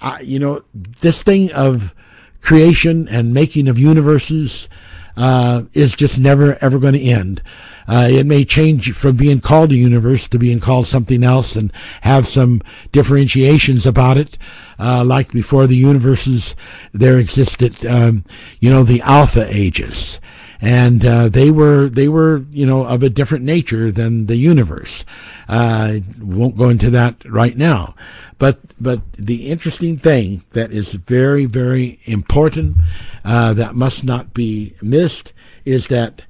[0.00, 0.64] I, you know,
[1.00, 1.94] this thing of
[2.40, 4.68] creation and making of universes
[5.16, 7.42] uh, is just never ever going to end.
[7.88, 11.72] Uh, it may change from being called a universe to being called something else and
[12.02, 14.38] have some differentiations about it.
[14.78, 16.54] Uh, like before the universes,
[16.92, 18.24] there existed, um,
[18.60, 20.20] you know, the alpha ages
[20.62, 25.04] and uh, they were they were you know of a different nature than the universe.
[25.48, 27.96] Uh, won't go into that right now,
[28.38, 32.76] but but the interesting thing that is very very important
[33.24, 35.32] uh, that must not be missed
[35.64, 36.22] is that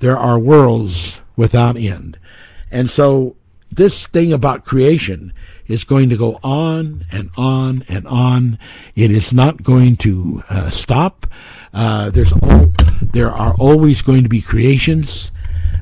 [0.00, 2.18] there are worlds without end,
[2.70, 3.36] and so
[3.72, 5.32] this thing about creation
[5.70, 8.58] is going to go on and on and on.
[8.96, 11.28] It is not going to uh, stop.
[11.72, 15.30] Uh, there's all, there are always going to be creations.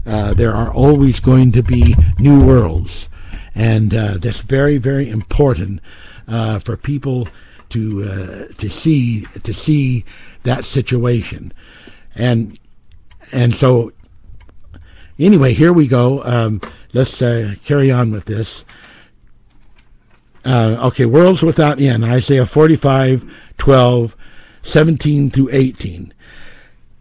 [0.04, 3.08] Uh, there are always going to be new worlds,
[3.54, 5.80] and uh, that's very very important
[6.26, 7.26] uh, for people
[7.70, 10.04] to uh, to see to see
[10.42, 11.52] that situation,
[12.14, 12.58] and
[13.32, 13.92] and so
[15.18, 16.22] anyway, here we go.
[16.24, 16.60] Um,
[16.92, 18.64] let's carry on with this.
[20.44, 22.04] Uh, okay, worlds without end.
[22.04, 24.16] Isaiah 45, 12,
[24.62, 26.14] 17 through 18.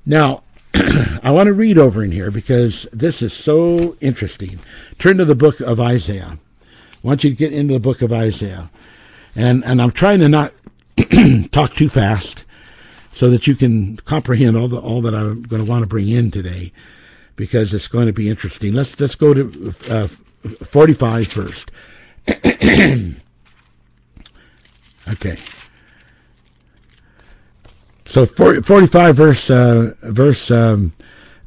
[0.06, 4.60] Now, I want to read over in here because this is so interesting.
[5.00, 6.38] Turn to the book of Isaiah.
[6.62, 8.70] I want you to get into the book of Isaiah.
[9.36, 10.54] And, and I'm trying to not
[11.52, 12.44] talk too fast
[13.14, 16.10] so that you can comprehend all, the, all that I'm going to want to bring
[16.10, 16.72] in today
[17.38, 18.74] because it's going to be interesting.
[18.74, 20.08] Let's, let's go to uh,
[20.66, 21.72] 45 first.
[25.10, 25.38] Okay.
[28.06, 30.94] So 40, 45 verse uh, verse um,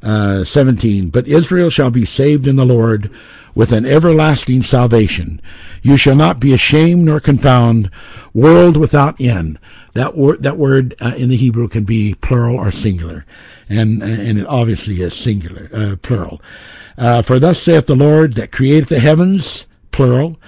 [0.03, 1.09] uh, 17.
[1.09, 3.11] But Israel shall be saved in the Lord
[3.53, 5.41] with an everlasting salvation.
[5.81, 7.91] You shall not be ashamed nor confound,
[8.33, 9.59] world without end.
[9.93, 13.25] That word that word uh, in the Hebrew can be plural or singular,
[13.69, 16.41] and and it obviously is singular uh, plural.
[16.97, 20.39] Uh, for thus saith the Lord that created the heavens plural,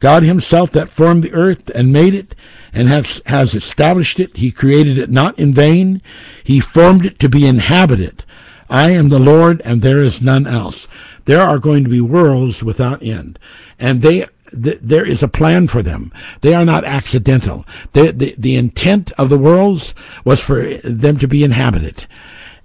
[0.00, 2.34] God Himself that formed the earth and made it
[2.72, 4.36] and has, has established it.
[4.36, 6.02] He created it not in vain.
[6.42, 8.24] He formed it to be inhabited.
[8.68, 10.88] I am the Lord and there is none else.
[11.24, 13.38] There are going to be worlds without end.
[13.78, 16.12] And they there is a plan for them.
[16.40, 17.66] They are not accidental.
[17.92, 22.06] The, the, the intent of the worlds was for them to be inhabited.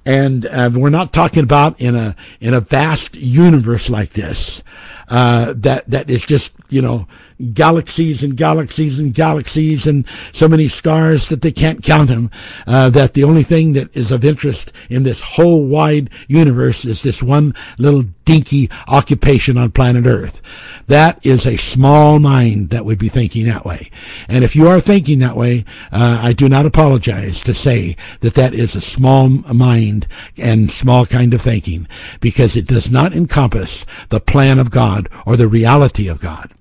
[0.05, 4.63] And uh, we're not talking about in a in a vast universe like this
[5.09, 7.07] uh, that that is just you know
[7.53, 12.31] galaxies and galaxies and galaxies and so many stars that they can't count them.
[12.65, 17.01] Uh, that the only thing that is of interest in this whole wide universe is
[17.01, 20.41] this one little dinky occupation on planet Earth.
[20.87, 23.89] That is a small mind that would be thinking that way.
[24.27, 28.33] And if you are thinking that way, uh, I do not apologize to say that
[28.35, 31.87] that is a small mind and small kind of thinking
[32.19, 36.51] because it does not encompass the plan of God or the reality of God.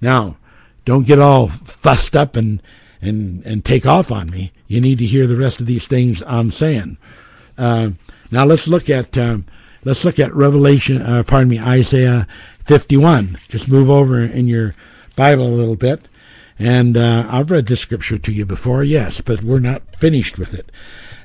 [0.00, 0.36] Now,
[0.84, 2.62] don't get all fussed up and
[3.00, 4.52] and and take off on me.
[4.66, 6.98] You need to hear the rest of these things I'm saying.
[7.56, 7.90] Uh,
[8.30, 9.46] now let's look at um,
[9.84, 11.00] let's look at Revelation.
[11.00, 12.26] Uh, pardon me, Isaiah
[12.66, 13.38] 51.
[13.48, 14.74] Just move over in your
[15.16, 16.08] Bible a little bit.
[16.58, 20.54] And uh, I've read this scripture to you before, yes, but we're not finished with
[20.54, 20.72] it.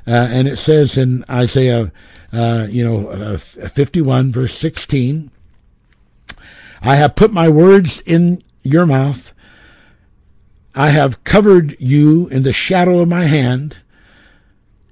[0.06, 1.92] Uh, and it says in Isaiah,
[2.32, 5.32] uh, you know, uh, 51 verse 16,
[6.82, 9.34] I have put my words in your mouth.
[10.76, 13.78] I have covered you in the shadow of my hand.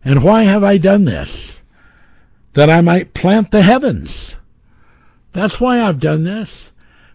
[0.04, 1.62] And why have I done this?
[2.54, 4.36] That I might plant the heavens.
[5.34, 6.72] That's why I've done this.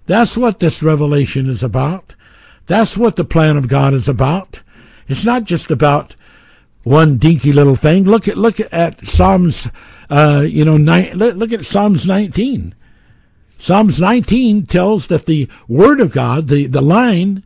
[0.07, 2.15] That's what this revelation is about.
[2.67, 4.61] That's what the plan of God is about.
[5.09, 6.17] It's not just about
[6.83, 8.05] one dinky little thing.
[8.05, 9.69] Look at look at Psalms,
[10.11, 12.75] uh, you know, look at Psalms 19.
[13.59, 17.43] Psalms 19 tells that the Word of God, the, the line,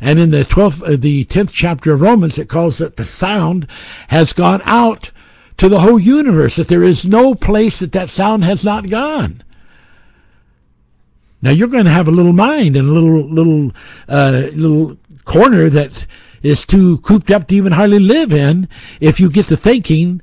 [0.00, 3.66] and in the 12th, uh, the 10th chapter of Romans, it calls it the sound
[4.08, 5.10] has gone out
[5.56, 9.42] to the whole universe, that there is no place that that sound has not gone.
[11.42, 13.72] Now you're going to have a little mind and a little, little,
[14.08, 16.06] uh, little corner that
[16.42, 18.68] is too cooped up to even hardly live in
[19.00, 20.20] if you get to thinking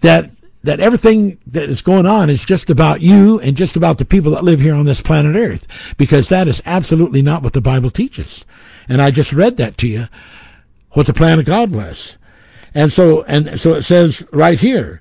[0.00, 0.30] that
[0.62, 4.32] that everything that is going on is just about you and just about the people
[4.32, 7.90] that live here on this planet Earth, because that is absolutely not what the Bible
[7.90, 8.44] teaches.
[8.88, 10.08] And I just read that to you,
[10.92, 12.16] what the plan of God was.
[12.74, 15.00] And so, and so it says right here,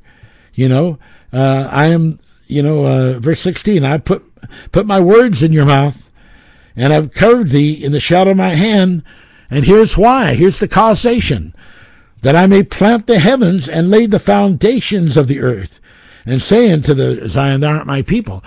[0.54, 1.00] you know,
[1.34, 4.24] uh, I am, you know, uh, verse 16, I put,
[4.72, 6.10] put my words in your mouth
[6.76, 9.04] and I've covered thee in the shadow of my hand.
[9.50, 10.36] And here's why.
[10.36, 11.54] Here's the causation
[12.28, 15.80] that I may plant the heavens and lay the foundations of the earth,
[16.26, 18.44] and say unto the Zion, Thou art my people.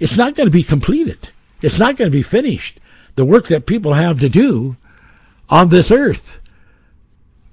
[0.00, 1.30] It's not going to be completed.
[1.62, 2.78] It's not going to be finished.
[3.14, 4.76] The work that people have to do
[5.48, 6.38] on this earth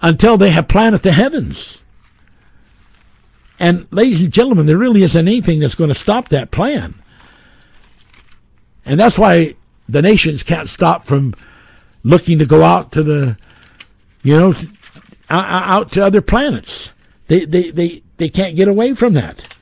[0.02, 1.80] until they have planted the heavens.
[3.60, 6.94] And, ladies and gentlemen, there really isn't anything that's going to stop that plan.
[8.86, 9.56] And that's why
[9.88, 11.36] the nations can't stop from
[12.04, 13.38] looking to go out to the
[14.24, 14.56] you know,
[15.30, 16.94] out to other planets.
[17.28, 19.56] They, they, they, they can't get away from that.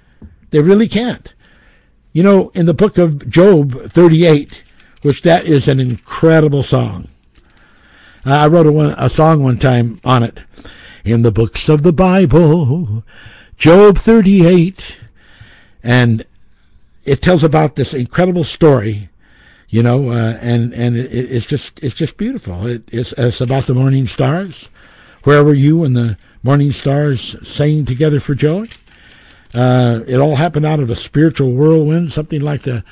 [0.51, 1.33] They really can't.
[2.13, 4.61] You know, in the book of Job 38,
[5.01, 7.07] which that is an incredible song.
[8.25, 10.41] I wrote a, one, a song one time on it.
[11.03, 13.03] In the books of the Bible,
[13.57, 14.97] Job 38,
[15.83, 16.25] and
[17.03, 19.09] it tells about this incredible story
[19.71, 22.67] you know, uh, and and it, it's just it's just beautiful.
[22.67, 24.67] It, it's it's about the morning stars.
[25.23, 28.65] Where were you when the morning stars sang together for joy?
[29.55, 32.83] Uh, it all happened out of a spiritual whirlwind, something like the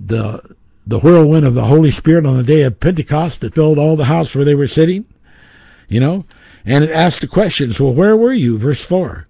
[0.00, 3.94] the the whirlwind of the Holy Spirit on the day of Pentecost that filled all
[3.94, 5.04] the house where they were sitting.
[5.88, 6.24] You know,
[6.64, 7.78] and it asked the questions.
[7.78, 8.58] Well, where were you?
[8.58, 9.28] Verse four,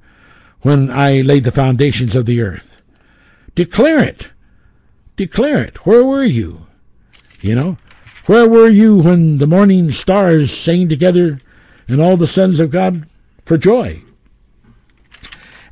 [0.63, 2.81] when I laid the foundations of the earth.
[3.55, 4.29] Declare it
[5.17, 5.87] declare it.
[5.87, 6.67] Where were you?
[7.41, 7.79] You know,
[8.27, 11.41] where were you when the morning stars sang together
[11.89, 13.07] and all the sons of God
[13.45, 14.03] for joy?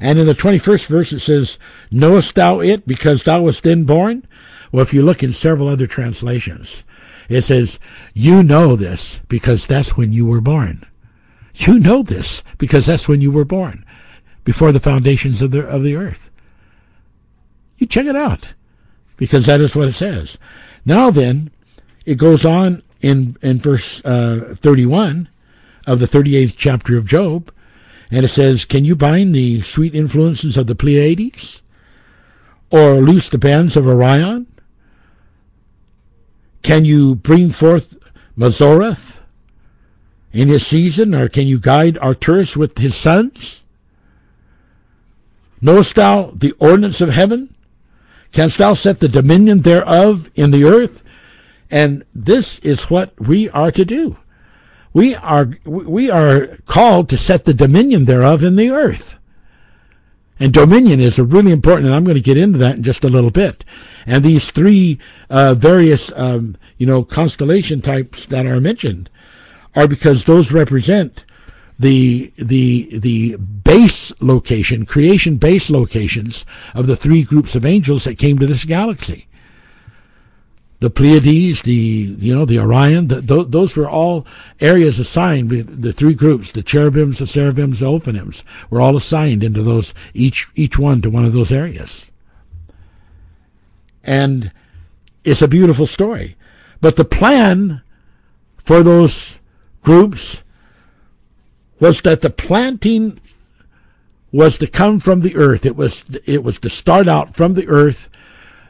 [0.00, 1.58] And in the 21st verse it says,
[1.90, 4.26] Knowest thou it because thou wast then born?
[4.72, 6.84] Well, if you look in several other translations,
[7.28, 7.78] it says,
[8.12, 10.84] You know this because that's when you were born.
[11.54, 13.84] You know this because that's when you were born,
[14.42, 16.30] before the foundations of the, of the earth.
[17.78, 18.50] You check it out
[19.16, 20.38] because that is what it says.
[20.84, 21.50] Now then,
[22.04, 25.28] it goes on in in verse uh, 31
[25.86, 27.52] of the 38th chapter of Job,
[28.10, 31.60] and it says, "Can you bind the sweet influences of the Pleiades,
[32.70, 34.46] or loose the bands of Orion?
[36.62, 37.98] Can you bring forth
[38.36, 39.20] Mazzaroth
[40.32, 43.60] in his season, or can you guide Arcturus with his sons?
[45.60, 47.53] Knowest thou the ordinance of heaven?"
[48.34, 51.02] Canst thou set the dominion thereof in the earth?
[51.70, 54.16] And this is what we are to do.
[54.92, 59.16] We are, we are called to set the dominion thereof in the earth.
[60.40, 63.08] And dominion is really important, and I'm going to get into that in just a
[63.08, 63.64] little bit.
[64.04, 64.98] And these three
[65.30, 69.08] uh, various, um, you know, constellation types that are mentioned
[69.76, 71.24] are because those represent
[71.78, 78.18] the the the base location, creation base locations of the three groups of angels that
[78.18, 79.26] came to this galaxy.
[80.80, 84.26] The Pleiades, the you know the Orion, the, th- those were all
[84.60, 85.50] areas assigned.
[85.50, 90.48] The three groups, the cherubims, the seraphims, the ophanims, were all assigned into those each
[90.54, 92.10] each one to one of those areas.
[94.04, 94.52] And
[95.24, 96.36] it's a beautiful story,
[96.80, 97.80] but the plan
[98.58, 99.38] for those
[99.82, 100.43] groups
[101.80, 103.20] was that the planting
[104.32, 105.64] was to come from the earth.
[105.64, 108.08] It was it was to start out from the earth,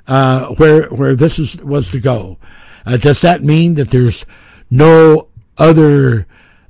[0.06, 2.38] uh, where where this is was to go.
[2.86, 4.26] Uh, does that mean that there's
[4.70, 6.26] no other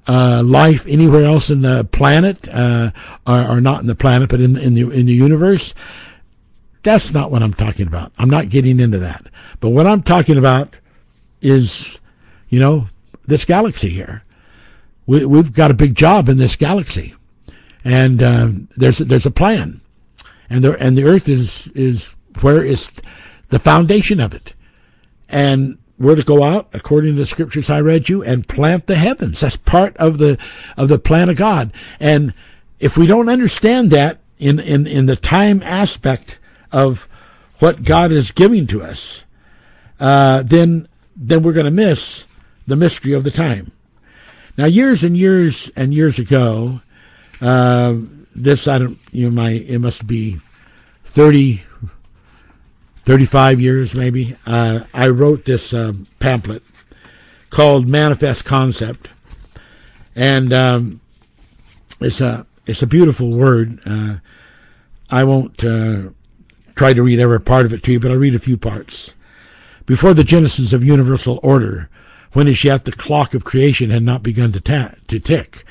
[0.07, 2.91] uh, life anywhere else in the planet, uh,
[3.26, 5.74] or, or, not in the planet, but in in the in the universe?
[6.82, 8.12] That's not what I'm talking about.
[8.18, 9.26] I'm not getting into that.
[9.61, 10.76] But what I'm talking about
[11.41, 11.99] is,
[12.51, 12.89] you know,
[13.26, 14.22] this galaxy here
[15.07, 17.14] we, we've got a big job in this galaxy,
[17.84, 19.80] and uh, there's there's a plan,
[20.48, 22.09] and the and the Earth is is
[22.40, 22.90] where is
[23.48, 24.55] the foundation of it,
[25.28, 28.96] and we're to go out according to the scriptures I read you and plant the
[28.96, 29.40] heavens.
[29.40, 30.38] That's part of the
[30.76, 31.72] of the plan of God.
[32.00, 32.34] And
[32.80, 36.38] if we don't understand that in in in the time aspect
[36.72, 37.09] of
[37.59, 39.24] what God is giving to us,
[40.00, 42.24] uh, then then we're going to miss
[42.66, 43.70] the mystery of the time.
[44.57, 46.80] Now, years and years and years ago,
[47.40, 47.96] uh,
[48.34, 50.38] this I don't you know my it must be
[51.05, 51.62] 30,
[53.05, 54.36] 35 years maybe.
[54.46, 56.62] Uh, I wrote this uh, pamphlet
[57.50, 59.09] called Manifest Concept,
[60.14, 61.00] and um,
[62.00, 63.80] it's a it's a beautiful word.
[63.84, 64.16] Uh,
[65.11, 66.11] I won't uh,
[66.74, 69.14] try to read every part of it to you, but I'll read a few parts.
[69.86, 71.90] Before the genesis of universal order,
[72.35, 75.64] when as yet the clock of creation had not begun to, ta- to tick,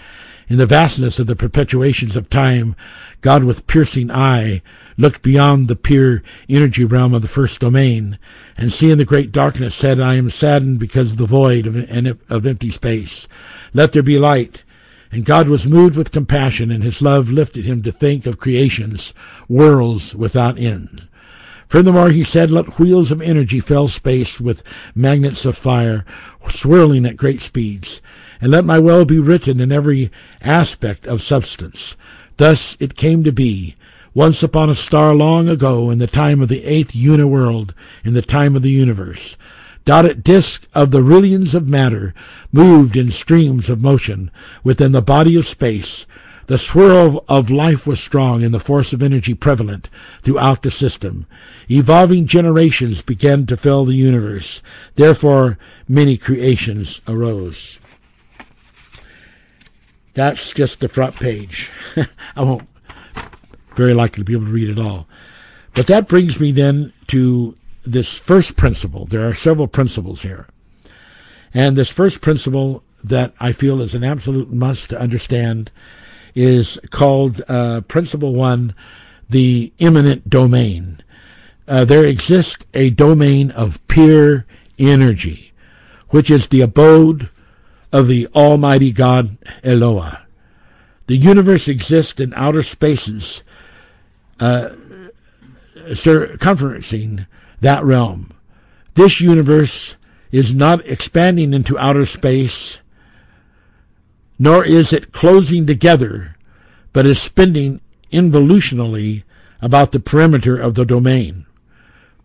[0.49, 2.75] in the vastness of the perpetuations of time,
[3.21, 4.61] God with piercing eye
[4.97, 8.17] looked beyond the pure energy realm of the first domain,
[8.57, 12.45] and seeing the great darkness said, I am saddened because of the void of, of
[12.45, 13.27] empty space.
[13.73, 14.63] Let there be light.
[15.11, 19.13] And God was moved with compassion, and his love lifted him to think of creations,
[19.47, 21.07] worlds without end.
[21.73, 24.61] Furthermore, he said, Let wheels of energy fill space with
[24.93, 26.05] magnets of fire,
[26.47, 27.99] swirling at great speeds,
[28.39, 30.11] and let my will be written in every
[30.43, 31.97] aspect of substance.
[32.37, 33.75] Thus it came to be,
[34.13, 37.73] once upon a star long ago, in the time of the eighth uniworld,
[38.05, 39.35] in the time of the universe.
[39.83, 42.13] Dotted disks of the rillions of matter
[42.51, 44.29] moved in streams of motion
[44.63, 46.05] within the body of space.
[46.47, 49.89] The swirl of life was strong and the force of energy prevalent
[50.23, 51.25] throughout the system.
[51.69, 54.61] Evolving generations began to fill the universe.
[54.95, 57.79] Therefore, many creations arose.
[60.13, 61.71] That's just the front page.
[62.35, 62.67] I won't
[63.75, 65.07] very likely be able to read it all.
[65.73, 69.05] But that brings me then to this first principle.
[69.05, 70.47] There are several principles here.
[71.53, 75.71] And this first principle that I feel is an absolute must to understand
[76.35, 78.73] is called uh, Principle One,
[79.29, 81.01] the immanent domain.
[81.67, 84.45] Uh, there exists a domain of pure
[84.77, 85.53] energy,
[86.09, 87.29] which is the abode
[87.91, 90.25] of the Almighty God Eloah.
[91.07, 93.43] The universe exists in outer spaces,
[94.39, 94.69] uh,
[95.75, 97.27] circumferencing
[97.61, 98.31] that realm.
[98.95, 99.95] This universe
[100.31, 102.79] is not expanding into outer space,
[104.39, 106.35] nor is it closing together,
[106.91, 107.81] but is spinning
[108.11, 109.23] involutionally
[109.61, 111.45] about the perimeter of the domain.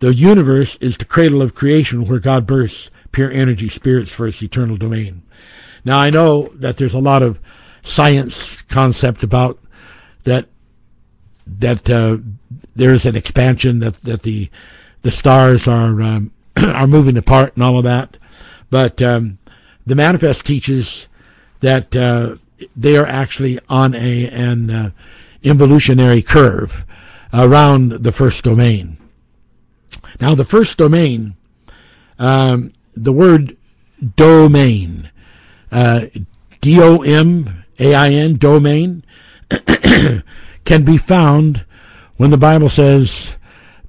[0.00, 4.42] The universe is the cradle of creation where God births pure energy spirits for its
[4.42, 5.22] eternal domain.
[5.84, 7.38] Now I know that there's a lot of
[7.82, 9.58] science concept about
[10.24, 10.46] that
[11.46, 12.18] that uh,
[12.76, 14.50] there's an expansion that that the
[15.02, 18.16] the stars are um, are moving apart and all of that.
[18.70, 19.38] But um,
[19.86, 21.08] the manifest teaches
[21.60, 22.36] that uh,
[22.76, 24.90] they are actually on a an uh,
[25.42, 26.84] involutionary curve
[27.32, 28.96] around the first domain.
[30.20, 31.36] Now, the first domain,
[32.18, 33.56] um, the word
[34.16, 35.10] domain,
[35.70, 36.06] uh,
[36.60, 39.04] D O M A I N, domain,
[40.64, 41.64] can be found
[42.16, 43.36] when the Bible says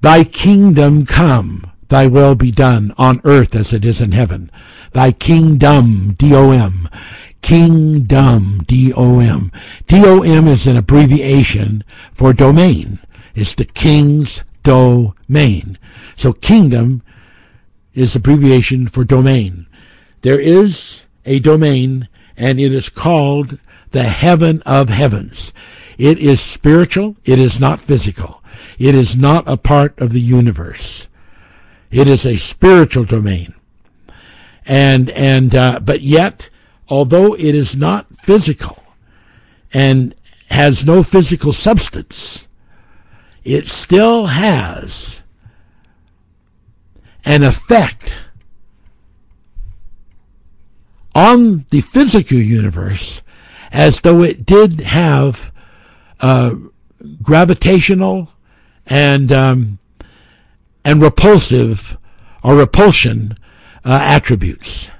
[0.00, 4.50] Thy kingdom come, thy will be done on earth as it is in heaven.
[4.92, 6.88] Thy kingdom, D-O-M,
[7.42, 9.52] kingdom, D-O-M.
[9.86, 12.98] D-O-M is an abbreviation for domain.
[13.34, 15.78] It's the king's domain.
[16.16, 17.02] So kingdom
[17.94, 19.66] is abbreviation for domain.
[20.22, 23.58] There is a domain and it is called
[23.90, 25.52] the heaven of heavens.
[25.98, 27.16] It is spiritual.
[27.24, 28.42] It is not physical.
[28.78, 31.08] It is not a part of the universe.
[31.90, 33.54] It is a spiritual domain.
[34.64, 36.48] And, and, uh, but yet,
[36.90, 38.82] although it is not physical
[39.72, 40.14] and
[40.50, 42.48] has no physical substance,
[43.44, 45.22] it still has
[47.24, 48.14] an effect
[51.14, 53.22] on the physical universe
[53.72, 55.52] as though it did have
[56.20, 56.54] uh,
[57.22, 58.32] gravitational
[58.86, 59.78] and um,
[60.84, 61.96] and repulsive
[62.42, 63.36] or repulsion
[63.84, 64.90] uh, attributes.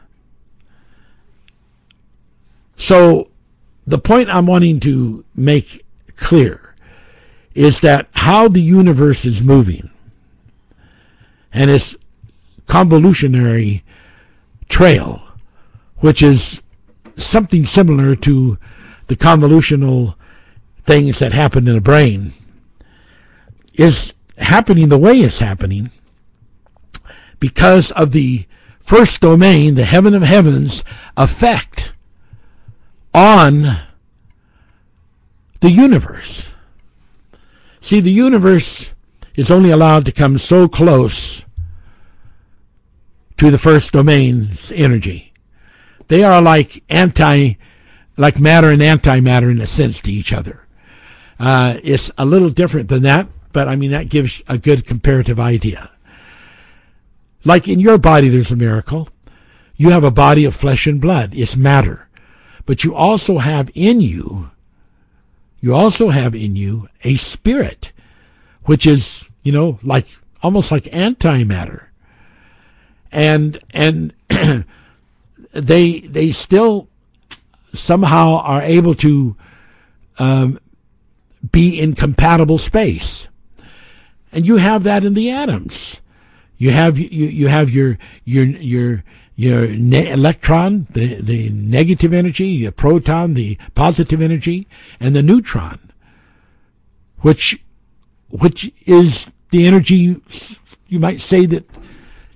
[2.80, 3.28] So
[3.86, 5.84] the point I'm wanting to make
[6.16, 6.74] clear
[7.54, 9.90] is that how the universe is moving
[11.52, 11.94] and its
[12.66, 13.84] convolutionary
[14.70, 15.22] trail,
[15.98, 16.62] which is
[17.18, 18.58] something similar to
[19.08, 20.14] the convolutional
[20.84, 22.32] things that happen in a brain
[23.74, 25.90] is happening the way it's happening
[27.40, 28.46] because of the
[28.78, 30.82] first domain, the heaven of heavens,
[31.18, 31.92] effect
[33.14, 33.80] on
[35.60, 36.48] the universe.
[37.80, 38.92] See, the universe
[39.34, 41.44] is only allowed to come so close
[43.38, 45.32] to the first domain's energy.
[46.08, 47.54] They are like anti,
[48.16, 50.66] like matter and antimatter in a sense to each other.
[51.38, 55.40] Uh, it's a little different than that, but I mean, that gives a good comparative
[55.40, 55.90] idea.
[57.44, 59.08] Like in your body, there's a miracle.
[59.76, 61.32] You have a body of flesh and blood.
[61.34, 62.09] It's matter.
[62.70, 64.52] But you also have in you,
[65.60, 67.90] you also have in you a spirit,
[68.62, 70.06] which is, you know, like
[70.40, 71.86] almost like antimatter.
[73.10, 74.12] And, and
[75.52, 76.86] they, they still
[77.74, 79.34] somehow are able to
[80.20, 80.60] um,
[81.50, 83.26] be in compatible space.
[84.30, 86.00] And you have that in the atoms.
[86.56, 89.02] You have you, you have your your your
[89.40, 94.68] your ne- electron, the the negative energy, the proton, the positive energy,
[95.00, 95.78] and the neutron,
[97.20, 97.58] which
[98.28, 100.20] which is the energy
[100.88, 101.64] you might say that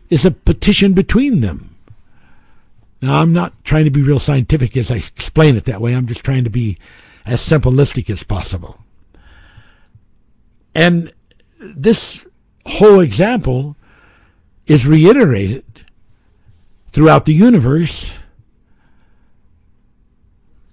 [0.09, 1.77] is a petition between them.
[3.03, 5.93] Now I'm not trying to be real scientific as I explain it that way.
[5.93, 6.79] I'm just trying to be
[7.27, 8.79] as simplistic as possible.
[10.75, 11.13] And
[11.61, 12.25] this
[12.65, 13.77] whole example
[14.67, 15.65] is reiterated
[16.95, 18.15] throughout the universe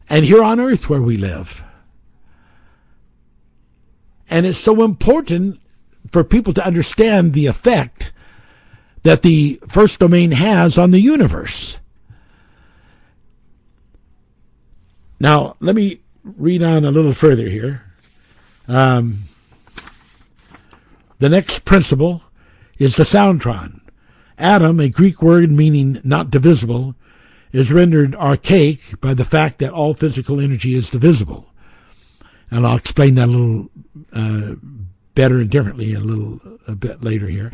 [0.08, 1.64] and here on earth where we live.
[4.30, 5.60] And it's so important
[6.12, 8.12] for people to understand the effect
[9.02, 11.80] that the first domain has on the universe.
[15.20, 17.84] Now, let me read on a little further here.
[18.68, 19.24] Um,
[21.18, 22.22] the next principle
[22.78, 23.81] is the soundtron.
[24.42, 26.96] Atom, a Greek word meaning not divisible,
[27.52, 31.48] is rendered archaic by the fact that all physical energy is divisible.
[32.50, 33.70] And I'll explain that a little
[34.12, 34.56] uh,
[35.16, 37.52] better and differently a little a bit later here.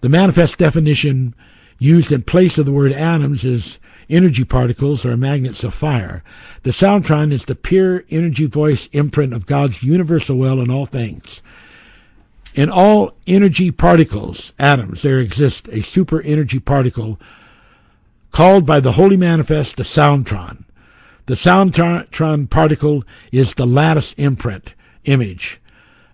[0.00, 1.34] The manifest definition
[1.78, 6.22] used in place of the word atoms is energy particles or magnets of fire.
[6.62, 11.42] The soundtron is the pure energy voice imprint of God's universal will in all things.
[12.56, 17.20] In all energy particles, atoms, there exists a super energy particle
[18.30, 20.64] called by the Holy Manifest the soundtron.
[21.26, 24.72] The soundtron particle is the lattice imprint,
[25.04, 25.60] image,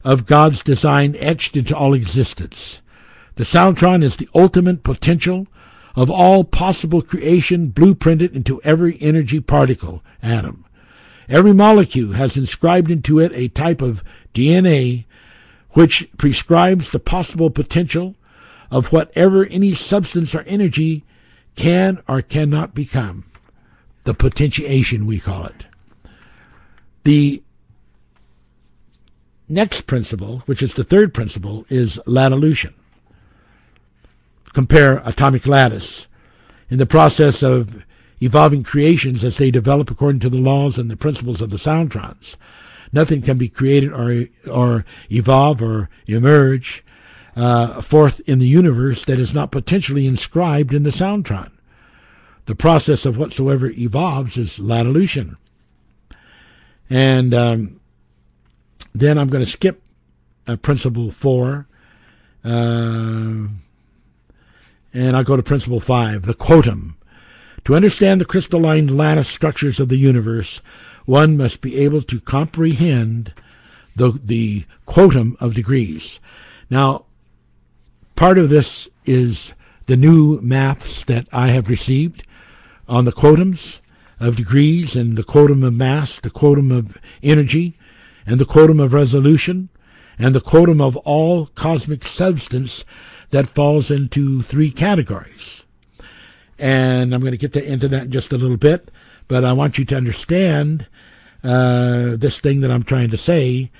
[0.02, 2.82] of God's design etched into all existence.
[3.36, 5.46] The soundtron is the ultimate potential
[5.94, 10.64] of all possible creation blueprinted into every energy particle, atom.
[11.28, 14.02] Every molecule has inscribed into it a type of
[14.34, 15.04] DNA
[15.72, 18.14] which prescribes the possible potential
[18.70, 21.04] of whatever any substance or energy
[21.56, 23.24] can or cannot become.
[24.04, 25.66] The potentiation, we call it.
[27.04, 27.42] The
[29.48, 32.74] next principle, which is the third principle, is lattilution.
[34.52, 36.06] Compare atomic lattice.
[36.70, 37.84] In the process of
[38.20, 42.36] evolving creations as they develop according to the laws and the principles of the soundtrons,
[42.92, 46.84] Nothing can be created or or evolve or emerge
[47.36, 51.50] uh, forth in the universe that is not potentially inscribed in the soundtron.
[52.46, 55.36] The process of whatsoever evolves is lattilution.
[56.90, 57.80] And um,
[58.94, 59.82] then I'm going to skip
[60.46, 61.66] uh, principle four,
[62.44, 62.48] uh,
[64.94, 66.96] and I'll go to principle five, the quotum.
[67.64, 70.60] To understand the crystalline lattice structures of the universe,
[71.04, 73.32] one must be able to comprehend
[73.96, 76.20] the, the quotum of degrees.
[76.70, 77.06] Now,
[78.16, 79.54] part of this is
[79.86, 82.26] the new maths that I have received
[82.88, 83.80] on the quotums
[84.20, 87.74] of degrees and the quotum of mass, the quotum of energy,
[88.24, 89.68] and the quotum of resolution,
[90.18, 92.84] and the quotum of all cosmic substance
[93.30, 95.64] that falls into three categories.
[96.58, 98.90] And I'm going to get to, into that in just a little bit,
[99.32, 100.86] but I want you to understand
[101.42, 103.70] uh, this thing that I'm trying to say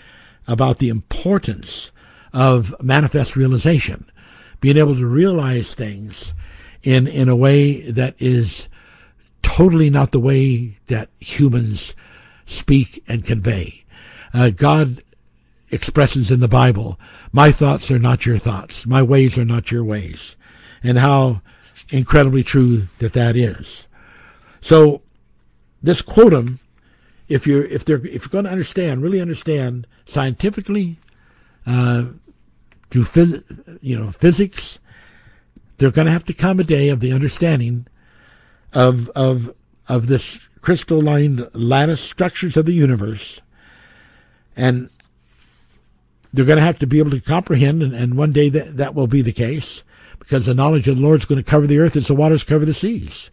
[0.49, 1.93] about the importance
[2.33, 4.11] of manifest realization,
[4.63, 6.33] being able to realize things
[6.83, 8.67] in in a way that is
[9.43, 11.95] totally not the way that humans
[12.47, 13.85] speak and convey.
[14.33, 15.05] Uh, God
[15.71, 16.99] expresses in the Bible,
[17.31, 20.35] "My thoughts are not your thoughts; my ways are not your ways,"
[20.83, 21.43] and how
[21.91, 23.87] incredibly true that that is.
[24.63, 25.03] So,
[25.83, 26.59] this quotum
[27.29, 30.99] if you're if they're if you're going to understand, really understand scientifically,
[31.67, 32.05] uh,
[32.91, 34.79] through phys- you know physics,
[35.79, 37.87] there's going to have to come a day of the understanding
[38.73, 39.55] of of
[39.89, 43.41] of this crystalline lattice structures of the universe,
[44.57, 44.91] and
[46.33, 48.95] they're going to have to be able to comprehend, and, and one day that, that
[48.95, 49.83] will be the case,
[50.19, 52.45] because the knowledge of the Lord is going to cover the earth as the waters
[52.45, 53.31] cover the seas.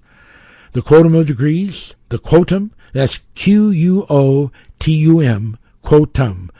[0.71, 6.51] The quotum of degrees, the quotum, that's Q U O T U M, quotum,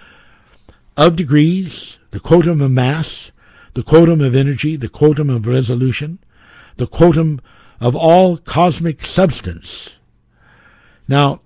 [0.98, 3.32] of degrees, the quotum of mass,
[3.76, 6.18] the quotum of energy, the quotum of resolution,
[6.78, 7.40] the quotum
[7.80, 9.92] of all cosmic substance.
[11.08, 11.42] Now,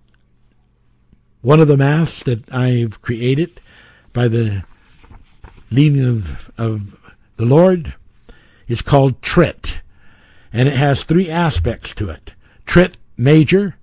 [1.42, 3.60] one of the maths that I've created
[4.14, 4.64] by the
[5.70, 6.98] leading of, of
[7.36, 7.94] the Lord
[8.70, 9.80] is called trit,
[10.54, 12.32] and it has three aspects to it
[12.66, 13.76] trit major,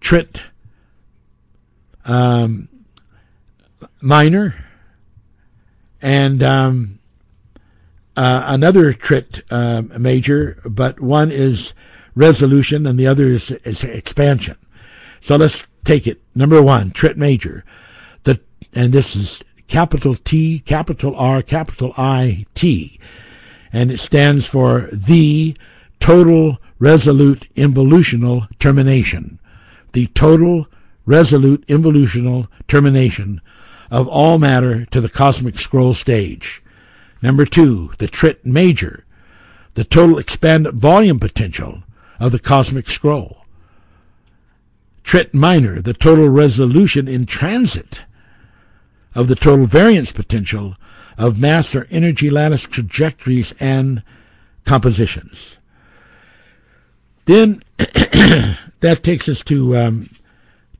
[0.00, 0.40] trit
[2.04, 2.68] um,
[4.00, 4.54] minor,
[6.00, 6.98] and um,
[8.16, 11.72] uh, another trit uh, major, but one is
[12.14, 14.56] resolution and the other is, is expansion.
[15.20, 16.20] So let's take it.
[16.34, 17.64] Number one, trit major.
[18.24, 18.40] The
[18.72, 22.98] and this is capital T, capital R, capital I, T.
[23.72, 25.56] And it stands for the
[26.00, 29.38] total resolute involutional termination.
[29.92, 30.66] The total
[31.06, 33.40] resolute involutional termination
[33.90, 36.62] of all matter to the cosmic scroll stage.
[37.22, 39.04] Number two, the trit major,
[39.74, 41.82] the total expanded volume potential
[42.20, 43.44] of the cosmic scroll.
[45.02, 48.02] Trit minor, the total resolution in transit
[49.14, 50.76] of the total variance potential
[51.16, 54.02] of mass or energy lattice trajectories and
[54.64, 55.57] compositions.
[57.28, 60.08] Then that takes us to um,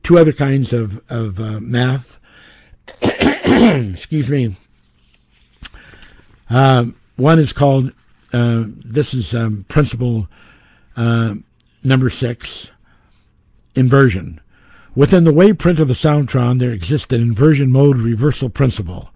[0.01, 2.19] two other kinds of, of uh, math.
[3.03, 4.57] Excuse me.
[6.49, 6.85] Uh,
[7.17, 7.91] one is called,
[8.33, 10.27] uh, this is um, principle
[10.97, 11.35] uh,
[11.83, 12.71] number six,
[13.75, 14.41] inversion.
[14.95, 19.11] Within the waveprint of the Soundtron, there exists an inversion mode reversal principle,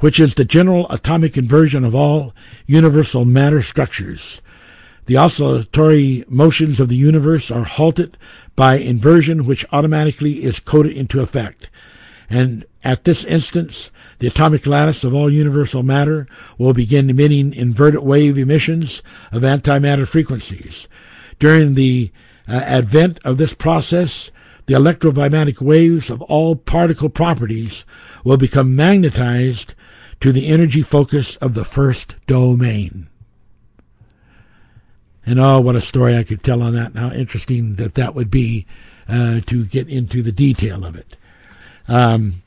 [0.00, 2.34] which is the general atomic inversion of all
[2.66, 4.40] universal matter structures.
[5.06, 8.16] The oscillatory motions of the universe are halted
[8.56, 11.68] by inversion, which automatically is coded into effect.
[12.28, 16.26] And at this instance, the atomic lattice of all universal matter
[16.58, 19.00] will begin emitting inverted wave emissions
[19.30, 20.88] of antimatter frequencies.
[21.38, 22.10] During the
[22.48, 24.32] uh, advent of this process,
[24.66, 27.84] the electromagnetic waves of all particle properties
[28.24, 29.74] will become magnetized
[30.20, 33.08] to the energy focus of the first domain.
[35.26, 38.14] And oh, what a story I could tell on that, and how interesting that that
[38.14, 38.64] would be
[39.08, 41.16] uh, to get into the detail of it.
[41.88, 42.42] Um,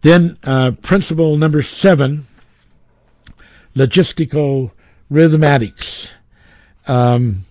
[0.00, 2.26] then, uh, principle number seven
[3.76, 4.70] logistical
[5.10, 6.10] rhythmatics.
[6.86, 7.44] Um,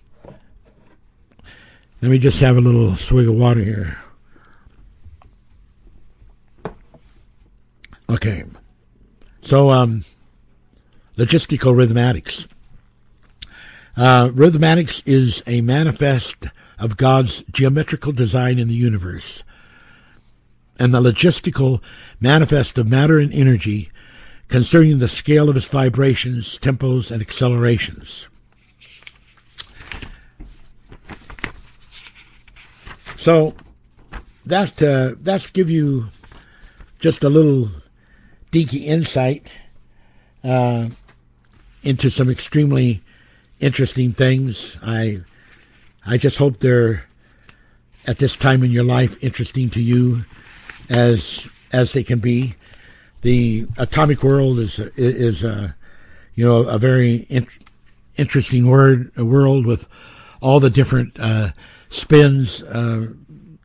[2.02, 3.98] let me just have a little swig of water here.
[8.08, 8.44] Okay.
[9.42, 10.04] So, um,
[11.16, 12.48] logistical rhythmatics.
[14.00, 16.46] Uh, rhythmatics is a manifest
[16.78, 19.42] of God's geometrical design in the universe,
[20.78, 21.82] and the logistical
[22.18, 23.90] manifest of matter and energy
[24.48, 28.26] concerning the scale of its vibrations, tempos, and accelerations.
[33.16, 33.54] So
[34.46, 36.06] that uh, that's give you
[37.00, 37.68] just a little
[38.50, 39.52] dinky insight
[40.42, 40.88] uh,
[41.82, 43.02] into some extremely
[43.60, 44.78] interesting things.
[44.82, 45.20] I
[46.06, 47.04] I just hope they're
[48.06, 50.22] at this time in your life interesting to you
[50.88, 52.54] as as they can be.
[53.22, 55.74] The atomic world is is a
[56.34, 57.46] you know a very in,
[58.16, 59.86] interesting word a world with
[60.40, 61.50] all the different uh,
[61.90, 62.62] spins.
[62.62, 63.08] Uh,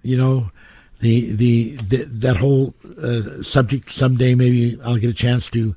[0.06, 0.52] you know,
[1.00, 3.92] the, the, the that whole uh, subject.
[3.92, 5.76] Someday, maybe I'll get a chance to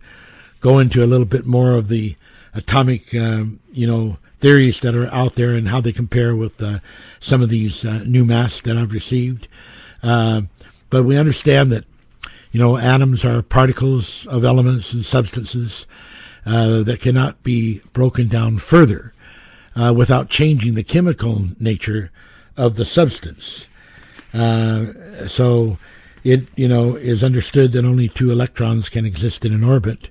[0.60, 2.14] go into a little bit more of the
[2.54, 6.80] atomic, um, you know, theories that are out there and how they compare with uh,
[7.20, 9.46] some of these uh, new maths that I've received.
[10.02, 10.42] Uh,
[10.90, 11.84] but we understand that,
[12.50, 15.86] you know, atoms are particles of elements and substances
[16.44, 19.12] uh, that cannot be broken down further
[19.76, 22.10] uh, without changing the chemical nature
[22.56, 23.68] of the substance.
[24.34, 24.86] Uh,
[25.28, 25.78] so
[26.24, 30.08] it, you know, is understood that only two electrons can exist in an orbit,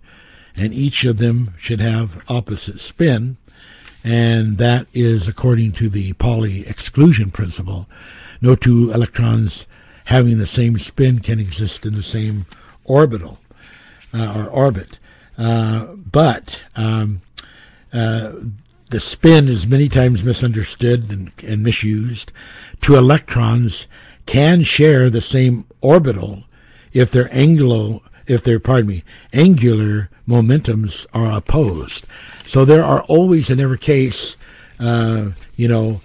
[0.56, 3.36] and each of them should have opposite spin,
[4.08, 7.90] and that is according to the Pauli exclusion principle.
[8.42, 9.68] No two electrons
[10.06, 12.46] having the same spin can exist in the same
[12.86, 13.38] orbital
[14.14, 14.98] uh, or orbit.
[15.38, 17.22] Uh, but um,
[17.92, 18.32] uh,
[18.90, 22.32] the spin is many times misunderstood and, and misused.
[22.80, 23.90] Two electrons
[24.26, 26.44] can share the same orbital
[26.94, 29.04] if their angular if their pardon me
[29.34, 32.06] angular momentums are opposed.
[32.48, 34.38] So there are always in every case,
[34.80, 36.02] uh, you know,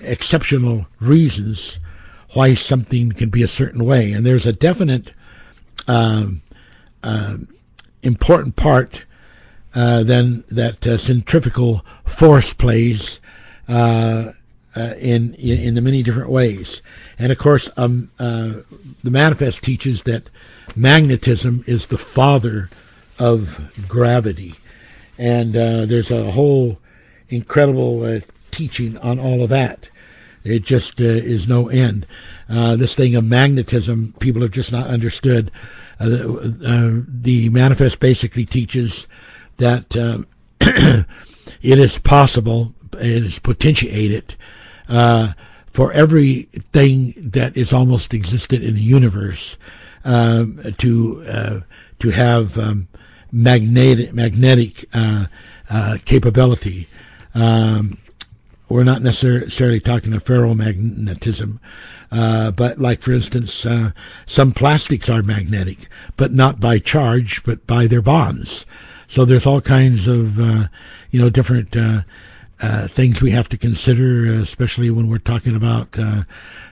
[0.00, 1.80] exceptional reasons
[2.34, 5.10] why something can be a certain way, and there's a definite
[5.88, 6.42] um,
[7.02, 7.38] uh,
[8.02, 9.02] important part
[9.76, 13.20] uh, then that uh, centrifugal force plays
[13.68, 14.32] uh,
[14.74, 16.80] uh, in, in the many different ways.
[17.18, 18.64] And of course, um, the
[19.10, 20.30] manifest teaches that
[20.74, 22.70] magnetism is the father
[23.18, 24.54] of gravity,
[25.18, 26.78] and there's a whole
[27.28, 29.88] incredible teaching on all of that.
[30.44, 32.06] It just is no end.
[32.48, 35.50] this thing of magnetism, people have just not understood.
[35.98, 39.08] the, the manifest basically teaches
[39.58, 40.26] that um,
[40.60, 41.06] it
[41.62, 44.34] is possible, it is potentiated
[44.88, 45.32] uh,
[45.66, 49.58] for everything that is almost existent in the universe
[50.04, 51.60] to uh,
[51.98, 52.86] to have um,
[53.36, 55.26] magnetic magnetic uh,
[55.68, 56.88] uh capability.
[57.34, 57.98] Um,
[58.68, 61.60] we're not necessarily talking of ferromagnetism,
[62.10, 63.92] uh, but like for instance, uh,
[64.24, 68.64] some plastics are magnetic, but not by charge, but by their bonds.
[69.06, 70.68] So there's all kinds of uh,
[71.10, 71.76] you know different
[72.62, 76.22] uh, uh, things we have to consider, especially when we're talking about uh,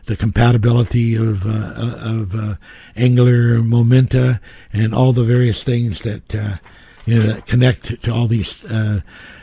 [0.07, 2.55] the compatibility of uh, of uh,
[2.97, 4.41] angular momenta
[4.72, 6.59] and all the various things that
[7.07, 8.64] you know that connect to all these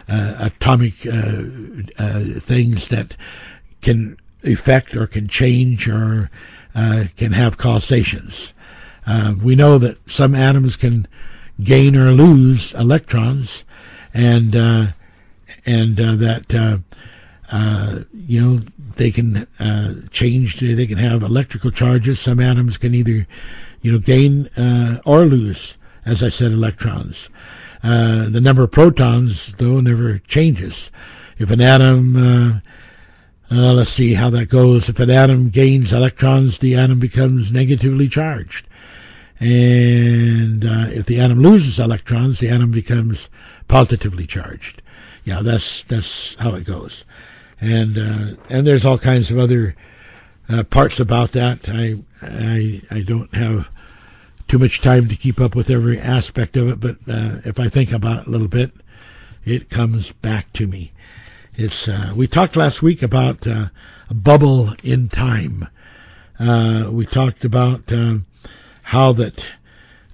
[0.07, 3.15] atomic things that
[3.81, 6.29] can affect or can change or
[6.73, 8.53] can have causations.
[9.41, 11.07] we know that some atoms can
[11.63, 13.63] gain or lose electrons,
[14.13, 14.87] and uh,
[15.65, 16.77] and uh, that uh,
[17.51, 18.61] uh, you know
[18.95, 19.47] they can
[20.11, 20.59] change.
[20.59, 22.19] They can have electrical charges.
[22.19, 23.27] Some atoms can either
[23.81, 24.49] you know gain
[25.05, 27.29] or lose, as I said, electrons.
[27.81, 30.91] the number of protons, though, never changes.
[31.37, 32.61] If an atom
[33.51, 34.87] uh, let's see how that goes.
[34.87, 38.65] If an atom gains electrons, the atom becomes negatively charged.
[39.41, 43.27] And uh, if the atom loses electrons, the atom becomes
[43.67, 44.81] positively charged.
[45.23, 47.05] Yeah, that's that's how it goes.
[47.59, 49.75] And uh, and there's all kinds of other
[50.49, 51.69] uh, parts about that.
[51.69, 53.69] I I I don't have
[54.47, 57.69] too much time to keep up with every aspect of it, but uh, if I
[57.69, 58.71] think about it a little bit,
[59.45, 60.91] it comes back to me.
[61.55, 63.67] It's uh, we talked last week about uh,
[64.09, 65.67] a bubble in time.
[66.39, 67.91] we talked about
[68.83, 69.45] how that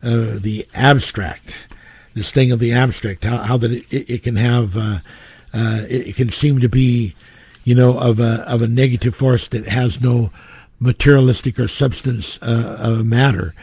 [0.03, 1.63] uh, the abstract,
[2.17, 4.99] this thing of the abstract, how, how that it, it, can have, uh,
[5.53, 7.13] uh, it, can seem to be,
[7.63, 10.31] you know, of a of a negative force that has no
[10.79, 13.53] materialistic or substance uh, matter,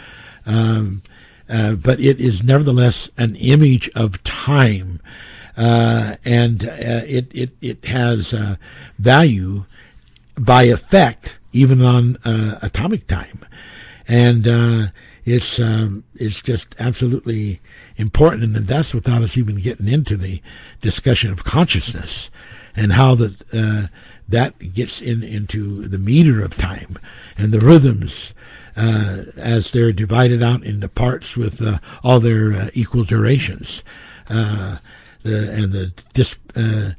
[0.46, 1.02] um,
[1.48, 5.00] uh, but it is nevertheless an image of time,
[5.56, 8.34] uh, and it it it has
[8.98, 9.64] value
[10.38, 12.18] by effect even on
[12.62, 13.40] atomic time.
[14.06, 14.86] And uh,
[15.24, 17.60] it's um, it's just absolutely
[17.96, 20.42] important, and that's without us even getting into the
[20.80, 22.30] discussion of consciousness
[22.76, 23.86] and how that uh,
[24.28, 26.98] that gets in into the meter of time
[27.36, 28.32] and the rhythms
[28.76, 33.84] uh, as they're divided out into parts with uh, all their uh, equal durations,
[34.30, 34.78] uh,
[35.22, 36.90] the, and the dis, uh,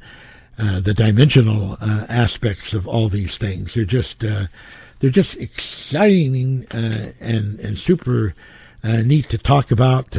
[0.80, 1.76] the dimensional
[2.08, 3.74] aspects of all these things.
[3.74, 8.34] They're just they're just exciting uh, and and super
[8.82, 10.16] neat to talk about.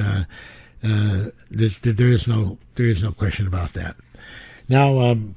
[0.84, 3.96] Uh, uh there is no there is no question about that.
[4.70, 5.36] Now, um,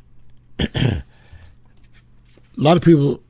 [0.58, 1.02] a
[2.56, 3.20] lot of people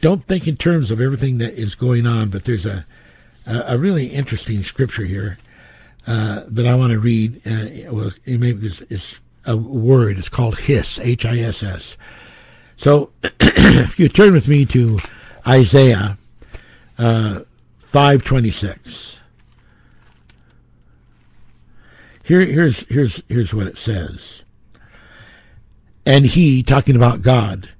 [0.00, 2.84] don't think in terms of everything that is going on, but there's a
[3.46, 5.38] a, really interesting scripture here
[6.06, 7.40] uh, that I want to read.
[7.46, 10.18] Uh, well, it it's, it's a word.
[10.18, 11.96] It's called hiss, H I S S.
[12.76, 14.98] So if you turn with me to
[15.46, 16.18] Isaiah
[16.98, 17.40] uh,
[17.78, 19.15] 526.
[22.26, 24.42] Here, here's, here's, here's what it says.
[26.04, 27.70] And he, talking about God,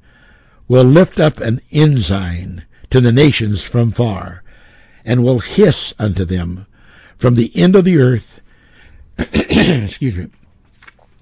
[0.69, 4.45] will lift up an ensign to the nations from far,
[5.05, 6.65] and will hiss unto them
[7.17, 8.41] from the end of the earth.
[9.19, 10.29] excuse me.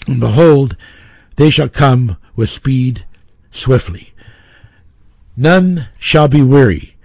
[0.06, 0.76] And behold,
[1.36, 3.06] they shall come with speed
[3.50, 4.12] swiftly.
[5.34, 6.96] None shall be weary,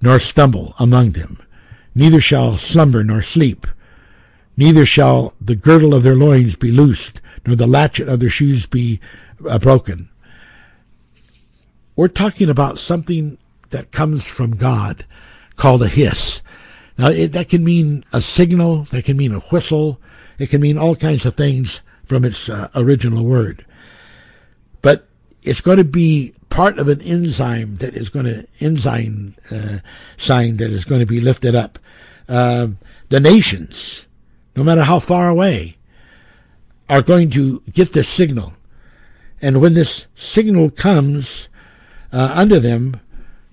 [0.00, 1.40] nor stumble among them,
[1.94, 3.64] neither shall slumber nor sleep,
[4.56, 8.66] neither shall the girdle of their loins be loosed nor the latchet of their shoes
[8.66, 9.00] be
[9.48, 10.08] uh, broken.
[11.96, 13.38] We're talking about something
[13.70, 15.04] that comes from God
[15.56, 16.42] called a hiss.
[16.96, 20.00] Now, it, that can mean a signal, that can mean a whistle,
[20.38, 23.64] it can mean all kinds of things from its uh, original word.
[24.82, 25.08] But
[25.42, 29.78] it's going to be part of an ensign that is going to enzyme uh,
[30.16, 31.78] sign that is going to be lifted up.
[32.28, 32.68] Uh,
[33.08, 34.06] the nations,
[34.56, 35.76] no matter how far away,
[36.88, 38.52] are going to get this signal,
[39.40, 41.48] and when this signal comes
[42.12, 43.00] uh, under them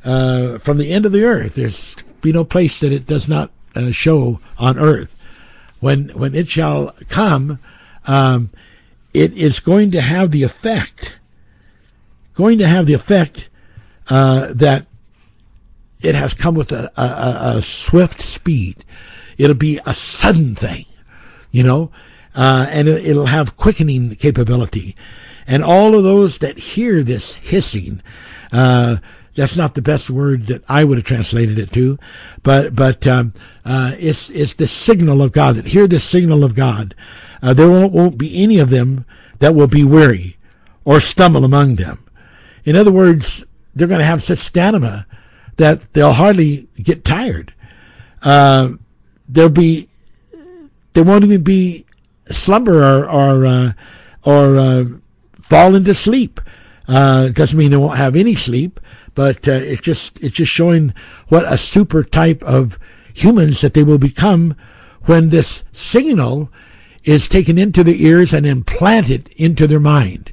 [0.03, 3.49] uh, from the end of the earth, there's be no place that it does not
[3.75, 5.25] uh, show on earth.
[5.79, 7.59] When when it shall come,
[8.05, 8.49] um,
[9.13, 11.15] it is going to have the effect
[12.39, 13.49] going to have the effect
[14.09, 14.85] uh, that
[15.99, 18.85] it has come with a, a, a, swift speed.
[19.37, 20.85] It'll be a sudden thing,
[21.51, 21.91] you know,
[22.35, 24.95] uh, and it, will have quickening capability.
[25.47, 28.01] And all of those that hear this hissing,
[28.51, 28.97] uh,
[29.35, 31.97] that's not the best word that I would have translated it to,
[32.43, 33.33] but but um,
[33.65, 36.93] uh, it's it's the signal of God that hear the signal of God.
[37.41, 39.05] Uh, there won't, won't be any of them
[39.39, 40.37] that will be weary
[40.83, 42.03] or stumble among them.
[42.65, 43.43] In other words,
[43.73, 45.07] they're going to have such stamina
[45.57, 47.53] that they'll hardly get tired.
[48.21, 48.71] Uh,
[49.27, 49.88] there'll be,
[50.93, 51.85] they won't even be
[52.31, 53.73] slumber or or uh,
[54.23, 54.85] or uh,
[55.41, 56.39] fall into sleep.
[56.87, 58.79] Uh, doesn't mean they won't have any sleep,
[59.15, 60.93] but uh, it's just it's just showing
[61.27, 62.79] what a super type of
[63.13, 64.55] humans that they will become
[65.03, 66.49] when this signal
[67.03, 70.31] is taken into their ears and implanted into their mind.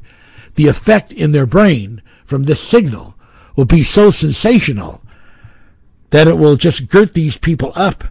[0.55, 3.15] The effect in their brain from this signal
[3.55, 5.03] will be so sensational
[6.11, 8.05] that it will just girt these people up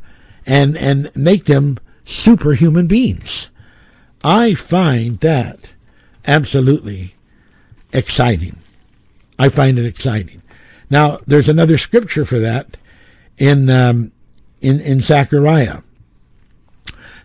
[0.46, 3.50] and, and make them superhuman beings.
[4.24, 5.72] I find that
[6.26, 7.16] absolutely
[7.92, 8.58] exciting.
[9.38, 10.42] I find it exciting.
[10.90, 12.78] Now, there's another scripture for that
[13.38, 14.12] in um,
[14.62, 15.82] in in Zechariah.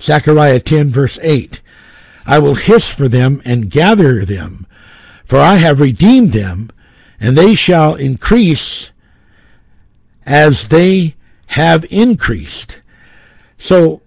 [0.01, 1.61] Zechariah 10 verse 8.
[2.27, 4.67] I will hiss for them and gather them,
[5.25, 6.71] for I have redeemed them
[7.21, 8.93] and they shall increase
[10.25, 11.15] as they
[11.47, 12.81] have increased.
[13.59, 14.01] So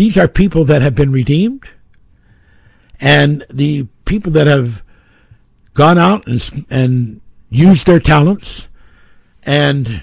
[0.00, 1.62] these are people that have been redeemed,
[2.98, 4.82] and the people that have
[5.74, 7.20] gone out and, and
[7.50, 8.70] used their talents
[9.42, 10.02] and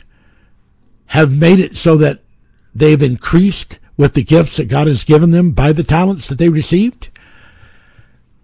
[1.08, 2.20] have made it so that
[2.76, 6.50] they've increased with the gifts that God has given them by the talents that they
[6.50, 7.10] received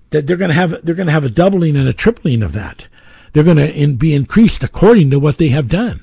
[0.09, 2.53] that they're going to have they're going to have a doubling and a tripling of
[2.53, 2.87] that.
[3.33, 6.01] They're going to in, be increased according to what they have done.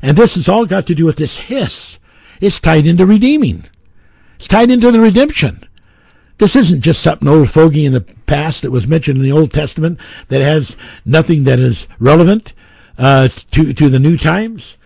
[0.00, 1.98] And this has all got to do with this hiss.
[2.40, 3.66] It's tied into redeeming.
[4.44, 5.66] It's tied into the redemption.
[6.36, 9.54] This isn't just something old fogey in the past that was mentioned in the Old
[9.54, 10.76] Testament that has
[11.06, 12.52] nothing that is relevant
[12.98, 14.76] uh, to to the new times.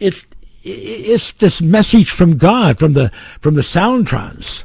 [0.00, 0.26] It's
[0.64, 4.64] it's this message from God, from the from the soundtrons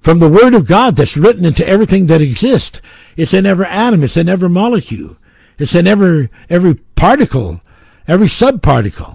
[0.00, 2.80] from the Word of God that's written into everything that exists.
[3.16, 4.04] It's in every atom.
[4.04, 5.16] It's in every molecule.
[5.58, 7.62] It's in every every particle,
[8.06, 9.13] every subparticle.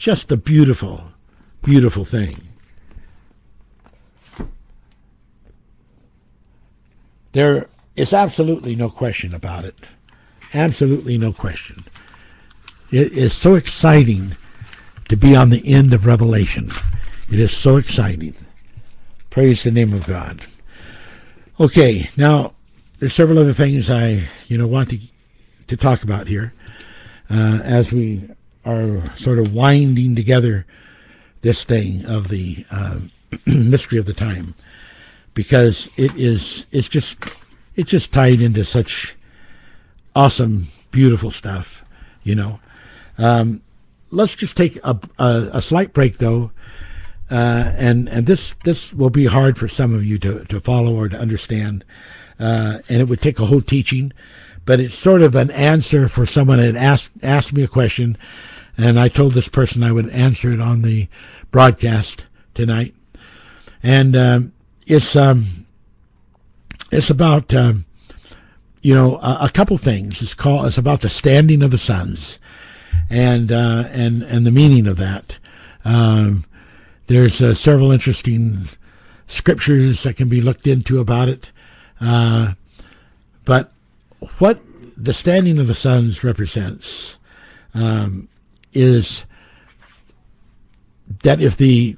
[0.00, 1.12] Just a beautiful,
[1.62, 2.40] beautiful thing.
[7.32, 9.78] There is absolutely no question about it.
[10.54, 11.84] Absolutely no question.
[12.90, 14.34] It is so exciting
[15.10, 16.70] to be on the end of Revelation.
[17.30, 18.34] It is so exciting.
[19.28, 20.46] Praise the name of God.
[21.60, 22.54] Okay, now
[23.00, 24.98] there's several other things I, you know, want to
[25.66, 26.54] to talk about here
[27.28, 28.30] uh, as we
[28.64, 30.66] are sort of winding together
[31.40, 32.98] this thing of the uh,
[33.46, 34.54] mystery of the time,
[35.34, 37.16] because it is it's just
[37.76, 39.16] it's just tied into such
[40.14, 41.84] awesome, beautiful stuff,
[42.22, 42.60] you know.
[43.16, 43.62] Um,
[44.10, 46.50] let's just take a, a, a slight break though
[47.30, 50.96] uh, and and this this will be hard for some of you to, to follow
[50.96, 51.84] or to understand,
[52.40, 54.12] uh, and it would take a whole teaching,
[54.64, 58.16] but it's sort of an answer for someone that asked asked me a question,
[58.80, 61.08] and I told this person I would answer it on the
[61.50, 62.94] broadcast tonight,
[63.82, 64.52] and um,
[64.86, 65.66] it's um,
[66.90, 67.84] it's about um,
[68.82, 70.22] you know a, a, couple things.
[70.22, 72.38] It's called it's about the standing of the suns,
[73.08, 75.36] and uh, and and the meaning of that.
[75.84, 76.44] Um,
[77.06, 78.68] there's uh, several interesting
[79.26, 81.50] scriptures that can be looked into about it.
[82.00, 82.52] Uh,
[83.44, 83.72] but
[84.38, 84.60] what
[84.96, 87.18] the standing of the suns represents
[87.74, 88.28] um,
[88.72, 89.24] is
[91.22, 91.96] that if the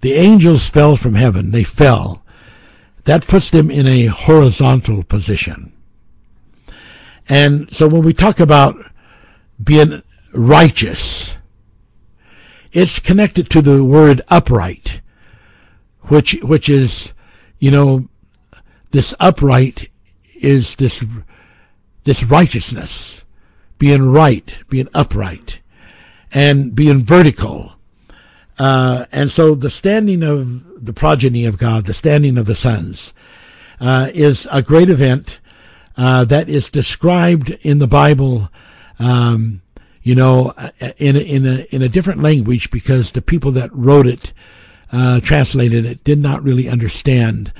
[0.00, 1.50] the angels fell from heaven.
[1.50, 2.22] They fell.
[3.04, 5.72] That puts them in a horizontal position.
[7.28, 8.76] And so when we talk about
[9.62, 11.36] being righteous,
[12.72, 15.00] it's connected to the word upright,
[16.02, 17.12] which which is,
[17.58, 18.08] you know,
[18.90, 19.90] this upright
[20.34, 21.04] is this
[22.04, 23.19] this righteousness,
[23.80, 25.58] being right, being upright,
[26.32, 27.72] and being vertical.
[28.58, 33.14] Uh, and so the standing of the progeny of God, the standing of the sons,
[33.80, 35.40] uh, is a great event
[35.96, 38.50] uh, that is described in the Bible,
[38.98, 39.62] um,
[40.02, 40.52] you know,
[40.98, 44.34] in a, in a in a different language because the people that wrote it,
[44.92, 47.50] uh, translated it, did not really understand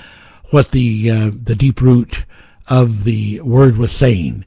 [0.50, 2.24] what the uh, the deep root
[2.68, 4.44] of the word was saying,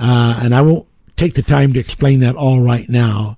[0.00, 3.36] uh, and I won't take the time to explain that all right now,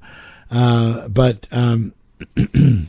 [0.50, 1.46] but.
[1.50, 1.92] Um,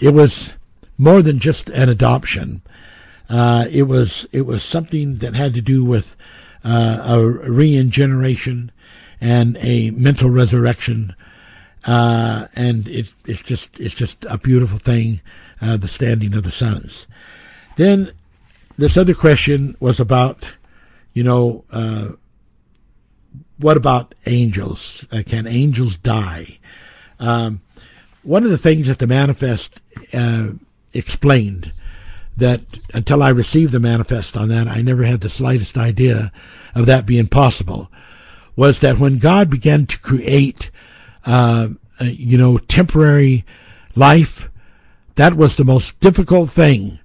[0.00, 0.54] it was
[0.98, 2.62] more than just an adoption.
[3.28, 6.14] Uh, it was it was something that had to do with
[6.64, 8.70] uh, a regeneration
[9.20, 11.14] and a mental resurrection,
[11.84, 15.20] uh, and it, it's just it's just a beautiful thing,
[15.60, 17.06] uh, the standing of the sons.
[17.76, 18.12] Then
[18.78, 20.50] this other question was about,
[21.14, 22.10] you know, uh,
[23.58, 25.04] what about angels?
[25.10, 26.58] Uh, can angels die?
[27.18, 27.60] Um,
[28.22, 29.80] one of the things that the manifest
[30.12, 30.48] uh,
[30.92, 31.72] explained
[32.36, 32.60] that
[32.92, 36.32] until I received the manifest on that, I never had the slightest idea
[36.74, 37.90] of that being possible,
[38.56, 40.70] was that when God began to create,
[41.24, 41.68] uh,
[42.00, 43.44] uh you know, temporary
[43.94, 44.50] life,
[45.14, 46.98] that was the most difficult thing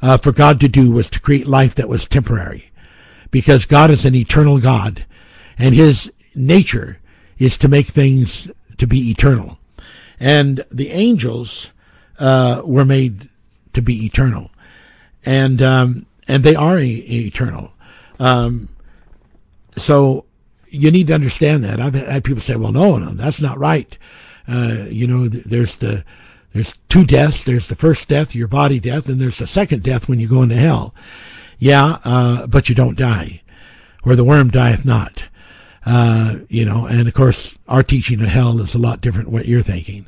[0.00, 2.70] uh, for God to do was to create life that was temporary,
[3.30, 5.04] because God is an eternal God,
[5.60, 6.98] and His nature
[7.38, 9.58] is to make things to be eternal
[10.20, 11.72] and the angels
[12.18, 13.30] uh, were made
[13.72, 14.50] to be eternal,
[15.24, 17.72] and um, and they are e- eternal.
[18.18, 18.68] Um,
[19.76, 20.26] so
[20.68, 21.80] you need to understand that.
[21.80, 23.96] I've had people say, "Well, no, no, that's not right."
[24.46, 26.04] Uh, you know, there's the
[26.52, 27.44] there's two deaths.
[27.44, 30.42] There's the first death, your body death, and there's the second death when you go
[30.42, 30.94] into hell.
[31.58, 33.42] Yeah, uh, but you don't die,
[34.02, 35.24] where the worm dieth not.
[35.86, 39.46] Uh, you know, and of course, our teaching of hell is a lot different what
[39.46, 40.06] you're thinking.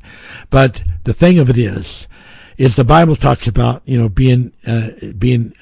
[0.51, 2.09] But the thing of it is,
[2.59, 5.55] is the Bible talks about, you know, being, uh, being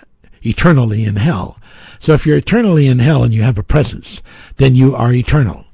[0.43, 1.59] eternally in hell.
[2.01, 4.23] So if you're eternally in hell and you have a presence,
[4.57, 5.67] then you are eternal.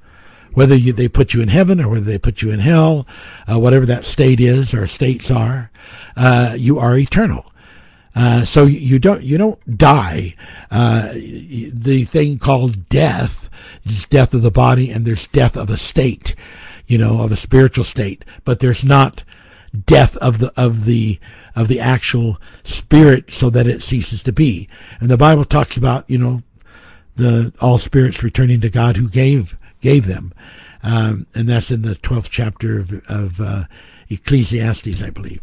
[0.52, 3.06] Whether you, they put you in heaven or whether they put you in hell,
[3.50, 5.70] uh, whatever that state is or states are,
[6.16, 7.52] uh, you are eternal.
[8.16, 10.34] Uh, so you don't you don't die.
[10.70, 13.50] Uh, the thing called death
[13.84, 16.34] is death of the body, and there's death of a state,
[16.86, 18.24] you know, of a spiritual state.
[18.46, 19.22] But there's not
[19.84, 21.20] death of the of the
[21.54, 24.66] of the actual spirit, so that it ceases to be.
[24.98, 26.42] And the Bible talks about you know
[27.16, 30.32] the all spirits returning to God who gave gave them,
[30.82, 33.64] um, and that's in the twelfth chapter of, of uh,
[34.08, 35.42] Ecclesiastes, I believe.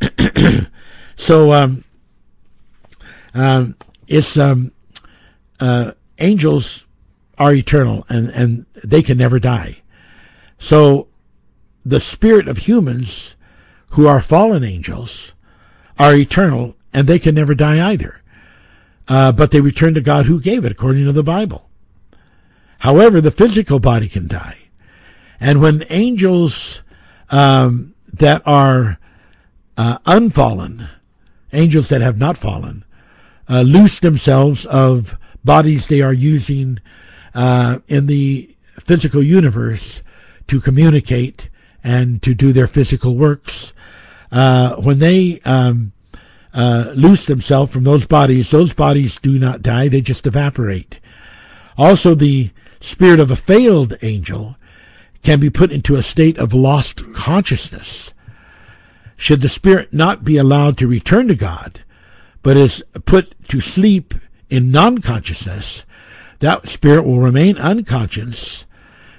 [1.16, 1.52] so.
[1.52, 1.82] Um,
[3.34, 3.76] um,
[4.06, 4.72] it's um,
[5.60, 6.84] uh, angels
[7.38, 9.78] are eternal and, and they can never die.
[10.58, 11.08] So
[11.84, 13.34] the spirit of humans
[13.90, 15.32] who are fallen angels
[15.98, 18.20] are eternal and they can never die either.
[19.06, 21.68] Uh, but they return to God who gave it, according to the Bible.
[22.78, 24.56] However, the physical body can die.
[25.40, 26.82] And when angels
[27.30, 28.98] um, that are
[29.76, 30.88] uh, unfallen,
[31.52, 32.84] angels that have not fallen,
[33.48, 36.80] uh, loose themselves of bodies they are using
[37.34, 40.02] uh, in the physical universe
[40.48, 41.48] to communicate
[41.82, 43.72] and to do their physical works.
[44.32, 45.92] Uh, when they um,
[46.54, 50.98] uh, loose themselves from those bodies, those bodies do not die, they just evaporate.
[51.76, 52.50] Also, the
[52.80, 54.56] spirit of a failed angel
[55.22, 58.12] can be put into a state of lost consciousness.
[59.16, 61.82] Should the spirit not be allowed to return to God,
[62.44, 64.14] but is put to sleep
[64.50, 65.84] in non consciousness,
[66.38, 68.66] that spirit will remain unconscious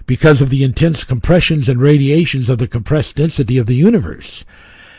[0.06, 4.46] because of the intense compressions and radiations of the compressed density of the universe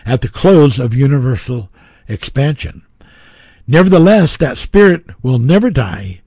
[0.04, 1.70] at the close of universal
[2.08, 2.82] expansion.
[3.68, 6.20] Nevertheless, that spirit will never die,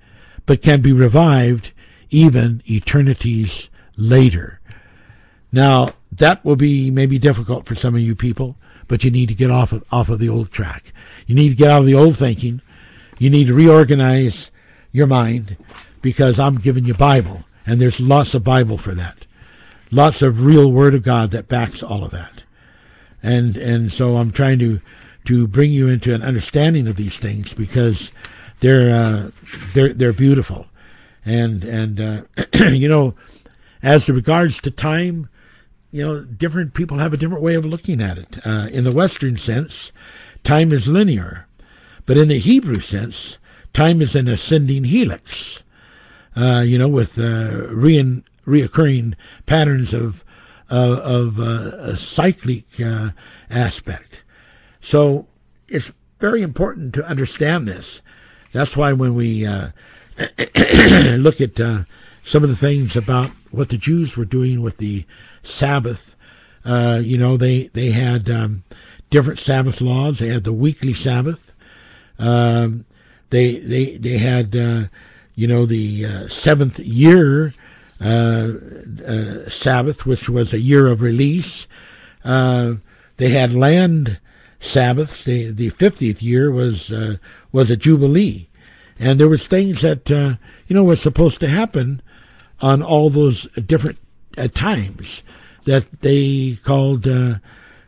[0.46, 1.72] but can be revived
[2.10, 4.62] even eternities later.
[5.52, 8.56] Now, that will be maybe difficult for some of you people,
[8.90, 10.92] but you need to get off of, off of the old track.
[11.26, 12.60] You need to get out of the old thinking.
[13.18, 14.52] You need to reorganize
[14.92, 15.56] your mind
[16.02, 19.26] because I'm giving you Bible, and there's lots of Bible for that.
[19.92, 22.44] Lots of real Word of God that backs all of that.
[23.24, 24.82] and and so I'm trying to
[25.26, 28.12] to bring you into an understanding of these things because
[28.60, 29.32] they're uh,
[29.74, 30.68] they're they're beautiful,
[31.26, 32.22] and and uh,
[32.72, 33.16] you know,
[33.84, 35.30] as regards to time,
[35.92, 38.46] you know, different people have a different way of looking at it.
[38.46, 39.92] Uh, in the Western sense,
[40.44, 41.48] time is linear,
[42.06, 43.38] but in the Hebrew sense,
[43.74, 45.64] time is an ascending helix.
[46.36, 50.24] Uh, you know, with uh, re- reoccurring patterns of
[50.70, 53.10] of uh, a cyclic uh,
[53.50, 54.22] aspect.
[54.80, 55.28] So
[55.68, 58.02] it's very important to understand this.
[58.52, 59.70] That's why when we uh,
[61.18, 61.84] look at uh,
[62.24, 65.06] some of the things about what the Jews were doing with the
[65.44, 66.16] Sabbath,
[66.66, 68.64] uh, you know, they they had um,
[69.10, 70.20] different Sabbath laws.
[70.20, 71.52] They had the weekly Sabbath.
[72.18, 72.86] Um,
[73.30, 74.84] they they they had uh,
[75.36, 77.52] you know the uh, seventh year
[78.02, 78.54] uh,
[79.06, 81.68] uh, Sabbath, which was a year of release.
[82.24, 84.20] They had land
[84.60, 85.24] Sabbaths.
[85.24, 86.92] The the fiftieth year was
[87.52, 88.48] was a jubilee,
[89.00, 90.36] and there was things that uh,
[90.68, 92.02] you know were supposed to happen
[92.62, 93.98] on all those different
[94.40, 95.24] uh, times
[95.66, 97.04] that they called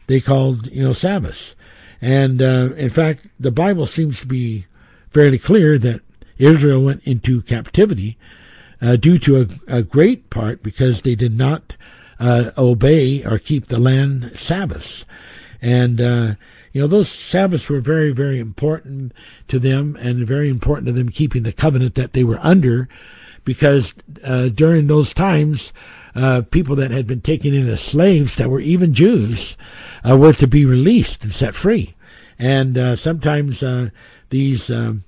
[0.07, 1.55] they called you know Sabbaths,
[2.01, 4.65] and in fact the Bible seems to be
[5.11, 6.01] fairly clear that
[6.37, 8.17] Israel went into captivity
[8.81, 11.75] uh, due to a, a, great part because they did not
[12.19, 15.05] uh, obey or keep the land Sabbaths.
[15.61, 16.35] And, uh,
[16.73, 19.13] you know, those Sabbaths were very, very important
[19.49, 22.89] to them and very important to them keeping the covenant that they were under
[23.43, 25.71] because uh, during those times,
[26.15, 29.55] uh, people that had been taken in as slaves that were even Jews
[30.07, 31.95] uh, were to be released and set free.
[32.39, 33.63] And sometimes
[34.29, 35.03] these um,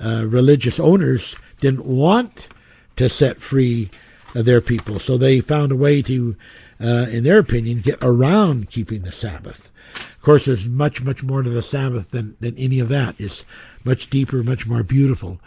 [0.00, 2.48] religious owners didn't want
[2.96, 3.88] to set free
[4.34, 4.98] uh, their people.
[4.98, 6.36] So they found a way to,
[6.80, 9.70] uh, in their opinion, get around keeping the Sabbath.
[9.94, 13.14] Of course, there's much, much more to the Sabbath than, than any of that.
[13.18, 13.44] It's
[13.84, 15.40] much deeper, much more beautiful.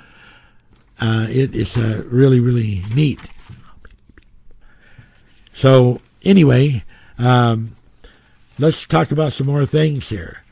[1.00, 3.20] Uh, it is uh, really, really neat.
[5.56, 6.84] So, anyway,
[7.18, 7.78] um,
[8.60, 10.44] let's talk about some more things here.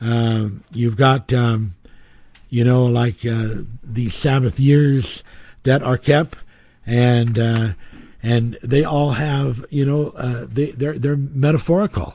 [0.00, 1.74] Um, you've got, um,
[2.48, 3.48] you know, like uh,
[3.84, 5.22] these Sabbath years
[5.64, 6.38] that are kept,
[6.86, 7.68] and uh,
[8.22, 12.14] and they all have you know uh, they they're they're metaphorical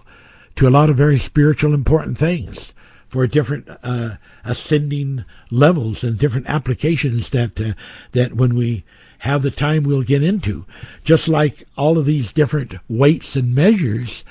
[0.56, 2.74] to a lot of very spiritual important things
[3.08, 7.74] for different uh, ascending levels and different applications that uh,
[8.14, 8.84] that when we
[9.22, 10.66] have the time we'll get into
[11.04, 14.24] just like all of these different weights and measures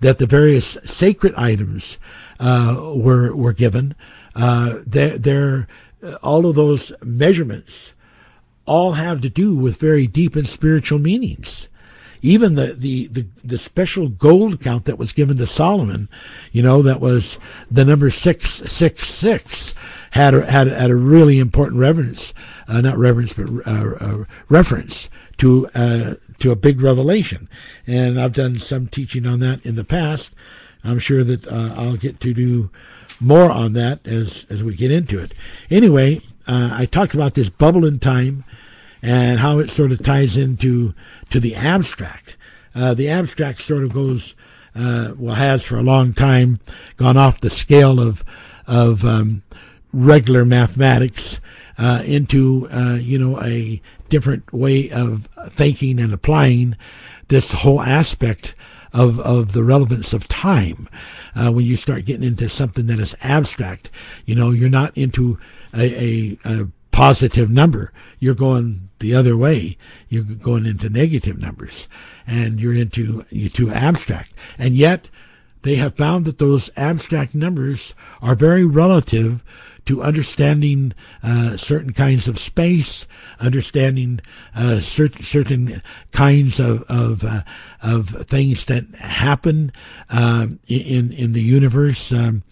[0.00, 1.98] that the various sacred items
[2.40, 3.94] uh, were were given
[4.34, 5.68] uh, they're, they're
[6.22, 7.92] all of those measurements
[8.66, 11.68] all have to do with very deep and spiritual meanings.
[12.20, 16.08] Even the, the, the, the, special gold count that was given to Solomon,
[16.50, 17.38] you know, that was
[17.70, 19.74] the number 666,
[20.10, 22.34] had had, had a really important reverence,
[22.68, 25.08] uh, not reverence, but uh, uh, reference
[25.38, 27.48] to, uh, to a big revelation.
[27.86, 30.30] And I've done some teaching on that in the past.
[30.84, 32.70] I'm sure that uh, I'll get to do
[33.20, 35.32] more on that as, as we get into it.
[35.70, 38.44] Anyway, I talked about this bubble in time
[39.02, 40.94] and how it sort of ties into
[41.30, 42.36] to the abstract.
[42.74, 44.36] The abstract sort of goes,
[44.74, 46.60] uh, well, has for a long time
[46.96, 48.24] gone off the scale of
[48.66, 49.42] of um,
[49.92, 51.40] regular mathematics
[51.78, 56.76] uh, into uh, you know a different way of thinking and applying
[57.28, 58.54] this whole aspect
[58.92, 60.88] of of the relevance of time.
[61.34, 63.90] Uh, when you start getting into something that is abstract,
[64.24, 65.38] you know, you're not into
[65.72, 67.92] a, a, a positive number.
[68.18, 69.76] You're going the other way.
[70.08, 71.86] You're going into negative numbers
[72.26, 74.32] and you're into, you too abstract.
[74.58, 75.08] And yet
[75.62, 79.44] they have found that those abstract numbers are very relative
[79.88, 80.92] to understanding
[81.22, 83.06] uh, certain kinds of space,
[83.40, 84.20] understanding
[84.54, 85.82] uh, certain certain
[86.12, 87.42] kinds of of, uh,
[87.82, 89.72] of things that happen
[90.10, 92.42] um, in in the universe, um,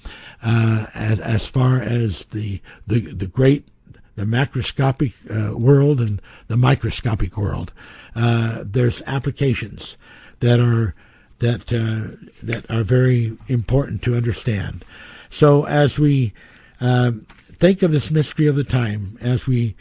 [0.43, 3.69] uh, as as far as the the the great
[4.15, 7.71] the macroscopic uh, world and the microscopic world.
[8.15, 9.99] Uh, there's applications
[10.41, 10.95] that are
[11.41, 14.87] that uh, that are very important to understand.
[15.29, 16.33] So as we
[16.81, 19.75] um, think of this mystery of the time, as we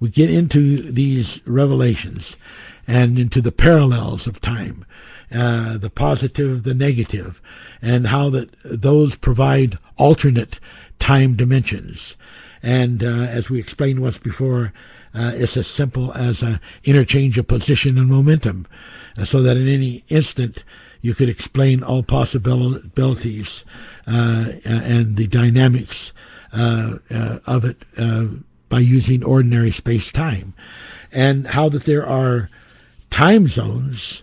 [0.00, 2.36] we get into these revelations
[2.86, 4.86] and into the parallels of time,
[5.32, 7.40] uh, the positive, the negative,
[7.82, 10.58] and how that those provide alternate
[10.98, 12.16] time dimensions.
[12.62, 14.72] And uh, as we explained once before,
[15.14, 18.66] uh, it's as simple as an interchange of position and momentum,
[19.18, 20.64] uh, so that in any instant,
[21.02, 23.64] you could explain all possibilities
[24.06, 28.26] uh, and the dynamics uh, uh, of it uh,
[28.68, 30.54] by using ordinary space time,
[31.12, 32.48] and how that there are
[33.10, 34.22] time zones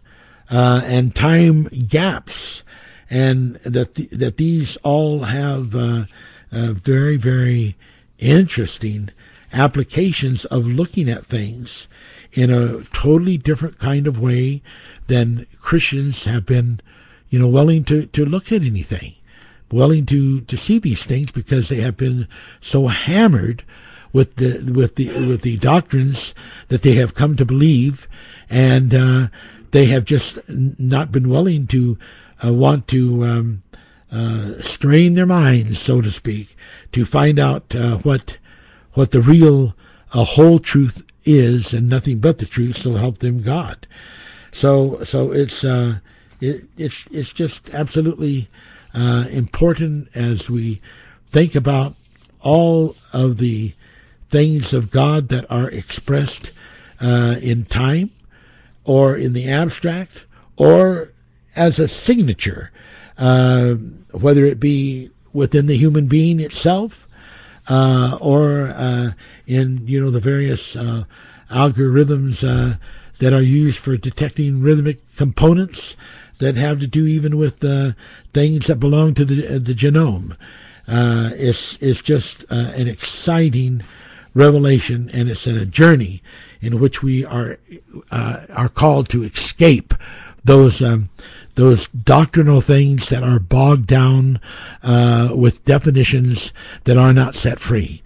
[0.49, 2.63] uh, and time gaps,
[3.09, 6.05] and that th- that these all have uh,
[6.51, 7.75] very very
[8.19, 9.09] interesting
[9.53, 11.87] applications of looking at things
[12.33, 14.61] in a totally different kind of way
[15.07, 16.79] than Christians have been,
[17.29, 19.15] you know, willing to, to look at anything,
[19.71, 22.27] willing to, to see these things because they have been
[22.61, 23.63] so hammered
[24.13, 26.33] with the with the with the doctrines
[26.69, 28.07] that they have come to believe,
[28.49, 29.27] and uh,
[29.71, 31.97] they have just not been willing to
[32.43, 33.63] uh, want to um,
[34.11, 36.55] uh, strain their minds, so to speak,
[36.91, 38.37] to find out uh, what
[38.93, 39.75] what the real
[40.13, 42.77] uh, whole truth is and nothing but the truth.
[42.77, 43.85] So help them God.
[44.51, 45.99] So so it's uh,
[46.39, 48.47] it, it's it's just absolutely
[48.93, 50.81] uh, important as we
[51.27, 51.93] think about
[52.41, 53.73] all of the
[54.29, 56.51] things of God that are expressed
[57.01, 58.11] uh, in time
[58.83, 60.23] or in the abstract
[60.55, 61.11] or
[61.55, 62.71] as a signature,
[63.17, 63.73] uh,
[64.11, 67.07] whether it be within the human being itself
[67.67, 69.11] uh, or uh,
[69.45, 71.03] in you know the various uh,
[71.51, 72.77] algorithms uh,
[73.19, 75.95] that are used for detecting rhythmic components
[76.39, 77.91] that have to do even with uh,
[78.33, 80.37] things that belong to the, the genome.
[80.87, 83.81] Uh, it's, it's just uh, an exciting
[84.33, 86.21] revelation, and it's a journey
[86.61, 87.59] in which we are
[88.11, 89.93] uh, are called to escape
[90.43, 91.09] those um,
[91.55, 94.39] those doctrinal things that are bogged down
[94.83, 96.53] uh, with definitions
[96.85, 98.01] that are not set free.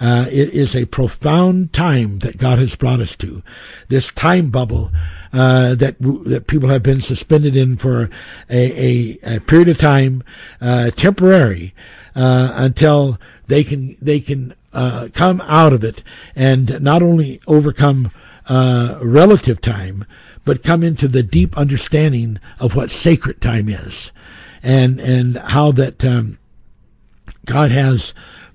[0.00, 3.42] Uh, it is a profound time that God has brought us to.
[3.88, 4.90] This time bubble
[5.32, 8.10] uh, that that people have been suspended in for
[8.48, 10.22] a, a, a period of time,
[10.60, 11.74] uh, temporary,
[12.14, 16.02] uh, until they can they can uh, come out of it
[16.34, 18.10] and not only overcome
[18.48, 20.04] uh, relative time,
[20.44, 24.12] but come into the deep understanding of what sacred time is,
[24.62, 26.38] and and how that um,
[27.44, 28.14] God has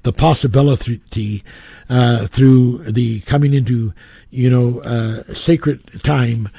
[0.09, 1.43] the possibility
[1.87, 3.93] uh, through the coming into
[4.31, 6.49] you know uh, sacred time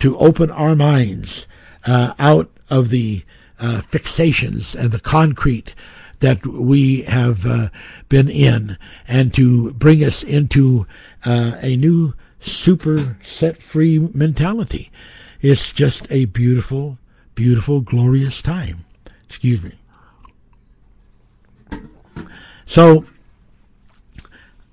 [0.00, 1.46] to open our minds
[1.86, 3.22] uh, out of the
[3.60, 5.72] uh, fixations and the concrete
[6.18, 7.68] that we have uh,
[8.08, 8.76] been in
[9.06, 10.84] and to bring us into
[11.24, 14.90] uh, a new super set free mentality.
[15.40, 16.98] It's just a beautiful
[17.36, 18.84] beautiful glorious time.
[19.28, 19.74] Excuse me
[22.66, 23.04] so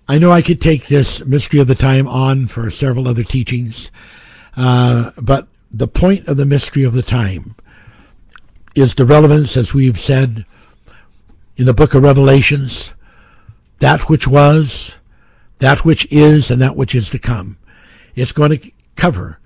[0.08, 3.90] I know I could take this mystery of the time on for several other teachings,
[4.58, 7.56] uh, but the point of the mystery of the time
[8.76, 10.46] is the relevance, as we've said
[11.56, 12.94] in the book of Revelations,
[13.80, 14.96] that which was,
[15.60, 17.58] that which is, and that which is to come.
[18.16, 19.40] It's going to cover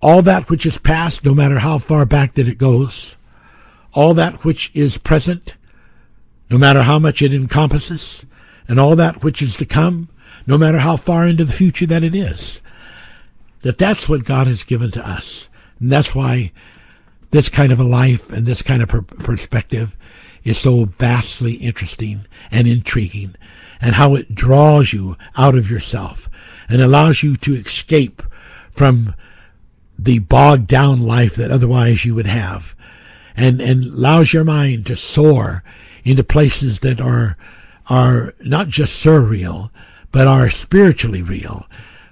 [0.00, 3.16] all that which is past, no matter how far back that it goes,
[3.92, 5.56] all that which is present,
[6.50, 8.24] no matter how much it encompasses,
[8.68, 10.08] and all that which is to come,
[10.46, 12.62] no matter how far into the future that it is.
[13.62, 15.48] That that's what God has given to us.
[15.80, 16.52] And that's why
[17.30, 19.96] this kind of a life and this kind of per- perspective
[20.44, 23.34] is so vastly interesting and intriguing,
[23.80, 26.28] and how it draws you out of yourself
[26.68, 28.22] and allows you to escape
[28.70, 29.14] from
[29.98, 32.76] the bogged down life that otherwise you would have,
[33.36, 35.64] and, and allows your mind to soar
[36.08, 37.36] into places that are
[37.88, 39.70] are not just surreal,
[40.12, 41.66] but are spiritually real,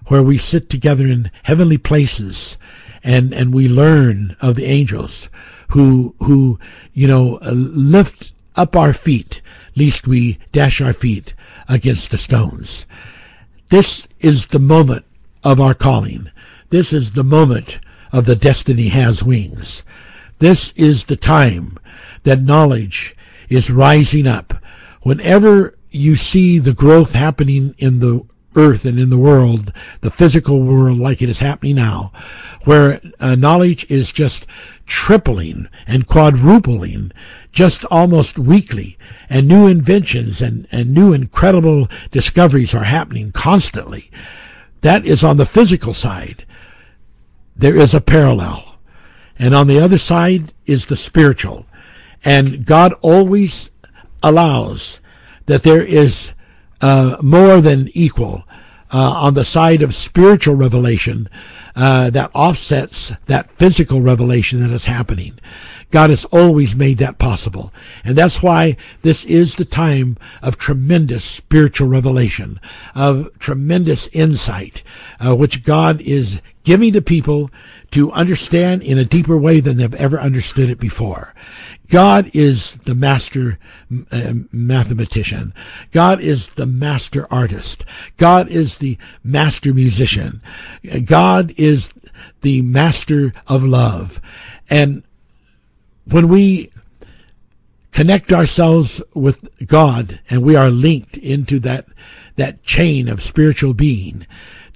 [0.06, 2.56] where we sit together in heavenly places
[3.05, 5.28] and, and we learn of the angels
[5.68, 6.59] who, who,
[6.93, 9.40] you know, uh, lift up our feet,
[9.74, 11.35] lest we dash our feet
[11.68, 12.86] against the stones.
[13.68, 15.05] This is the moment
[15.44, 16.31] of our calling.
[16.70, 17.78] This is the moment
[18.12, 19.82] of the destiny has wings.
[20.39, 21.78] This is the time
[22.23, 23.15] that knowledge
[23.48, 24.55] is rising up.
[25.02, 28.24] Whenever you see the growth happening in the
[28.56, 32.10] earth and in the world, the physical world like it is happening now,
[32.64, 34.47] where uh, knowledge is just
[34.86, 37.12] tripling and quadrupling
[37.52, 38.98] just almost weekly,
[39.28, 44.10] and new inventions and, and new incredible discoveries are happening constantly.
[44.82, 46.44] That is on the physical side.
[47.56, 48.78] There is a parallel.
[49.39, 51.66] And on the other side is the spiritual.
[52.24, 53.70] And God always
[54.22, 55.01] allows
[55.47, 56.32] that there is
[56.80, 58.44] uh, more than equal
[58.93, 61.28] uh, on the side of spiritual revelation
[61.74, 65.38] uh, that offsets that physical revelation that is happening.
[65.90, 67.72] God has always made that possible.
[68.05, 72.60] And that's why this is the time of tremendous spiritual revelation,
[72.94, 74.82] of tremendous insight,
[75.24, 77.48] uh, which God is giving to people
[77.93, 81.32] to understand in a deeper way than they've ever understood it before.
[81.88, 83.56] God is the master
[84.10, 85.55] uh, mathematician.
[85.93, 87.84] God is the master artist.
[88.16, 90.43] God is the master musician.
[91.05, 91.90] God is
[92.40, 94.20] the master of love.
[94.68, 95.05] And
[96.10, 96.72] when we
[97.93, 101.86] connect ourselves with God and we are linked into that
[102.34, 104.26] that chain of spiritual being,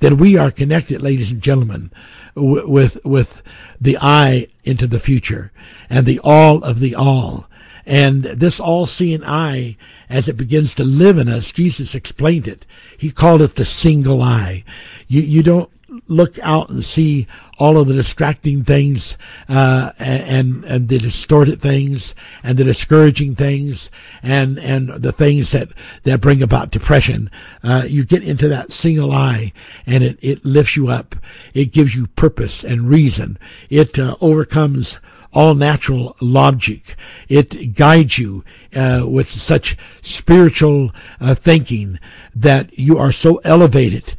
[0.01, 1.91] then we are connected, ladies and gentlemen,
[2.35, 3.43] with with
[3.81, 5.53] the eye into the future
[5.89, 7.47] and the all of the all.
[7.87, 9.77] And this all-seeing eye,
[10.09, 12.67] as it begins to live in us, Jesus explained it.
[12.97, 14.65] He called it the single eye.
[15.09, 15.71] You you don't
[16.07, 17.27] look out and see
[17.59, 19.19] all of the distracting things
[19.49, 23.91] uh, and and the distorted things and the discouraging things
[24.23, 25.69] and and the things that
[26.05, 27.31] that bring about depression.
[27.63, 29.53] Uh, you get into that single eye,
[29.87, 31.17] and it it lifts you up.
[31.55, 33.39] It gives you purpose and reason.
[33.69, 34.99] It uh, overcomes
[35.33, 36.97] all natural logic.
[37.29, 38.45] It guides you
[38.75, 41.99] uh, with such spiritual uh, thinking
[42.35, 44.15] that you are so elevated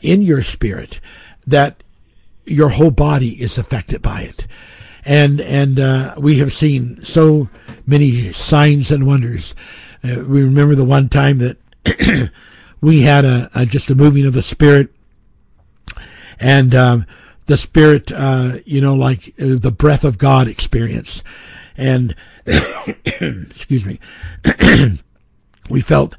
[0.00, 1.00] in your spirit
[1.46, 1.82] that
[2.44, 4.46] your whole body is affected by it.
[5.04, 7.48] And and uh, we have seen so
[7.86, 9.54] many signs and wonders.
[10.02, 12.30] Uh, we remember the one time that
[12.80, 14.88] we had a, a, just a moving of the spirit,
[16.40, 17.06] and um,
[17.46, 21.22] the spirit, uh, you know, like uh, the breath of God experience,
[21.76, 22.16] and
[22.46, 24.00] excuse me,
[25.68, 26.16] we felt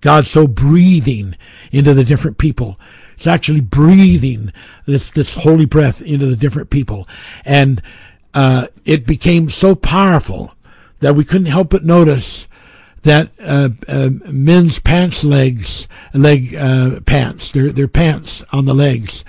[0.00, 1.36] God so breathing
[1.72, 2.78] into the different people
[3.18, 4.52] it's actually breathing
[4.86, 7.08] this this holy breath into the different people,
[7.44, 7.82] and
[8.32, 10.54] uh, it became so powerful
[11.00, 12.46] that we couldn't help but notice
[13.02, 19.24] that uh, uh, men's pants legs leg uh, pants their their pants on the legs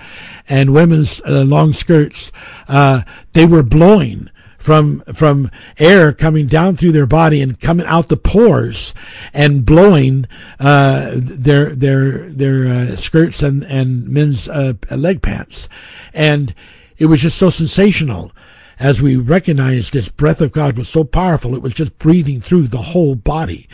[0.48, 2.30] and women's uh, long skirts
[2.68, 3.02] uh,
[3.32, 4.30] they were blowing
[4.60, 8.94] from from air coming down through their body and coming out the pores
[9.32, 10.26] and blowing
[10.60, 15.68] uh, their their their uh, skirts and and men's uh, leg pants,
[16.14, 16.54] and
[16.98, 18.30] it was just so sensational
[18.78, 22.66] as we recognized this breath of God was so powerful, it was just breathing through
[22.68, 23.68] the whole body.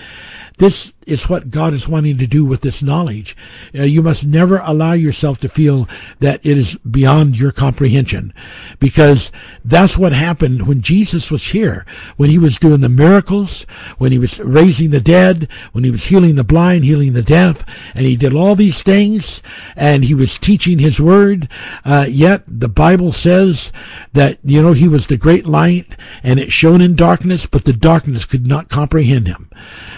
[0.58, 3.36] This is what God is wanting to do with this knowledge.
[3.74, 5.88] Uh, you must never allow yourself to feel
[6.18, 8.34] that it is beyond your comprehension
[8.80, 9.30] because
[9.64, 13.62] that's what happened when Jesus was here, when he was doing the miracles,
[13.98, 17.64] when he was raising the dead, when he was healing the blind, healing the deaf,
[17.94, 19.42] and he did all these things
[19.76, 21.48] and he was teaching his word.
[21.84, 23.72] Uh, yet the Bible says
[24.12, 25.86] that, you know, he was the great light
[26.24, 29.48] and it shone in darkness, but the darkness could not comprehend him.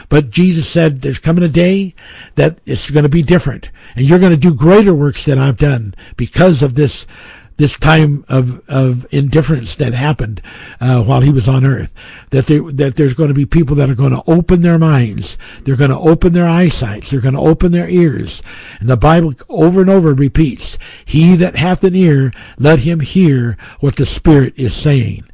[0.09, 1.95] But Jesus said, there's coming a day
[2.35, 3.71] that it's going to be different.
[3.97, 7.07] And you're going to do greater works than I've done because of this
[7.59, 10.41] this time of, of indifference that happened
[10.81, 11.93] uh, while he was on earth.
[12.31, 15.37] That there, that there's going to be people that are going to open their minds.
[15.65, 17.11] They're going to open their eyesights.
[17.11, 18.43] They're going to open their ears.
[18.79, 23.57] And the Bible over and over repeats, "He that hath an ear, let him hear
[23.81, 25.25] what the Spirit is saying."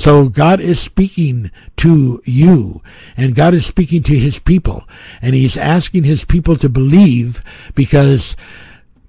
[0.00, 2.80] So God is speaking to you
[3.18, 4.88] and God is speaking to his people
[5.20, 7.42] and he's asking his people to believe
[7.74, 8.34] because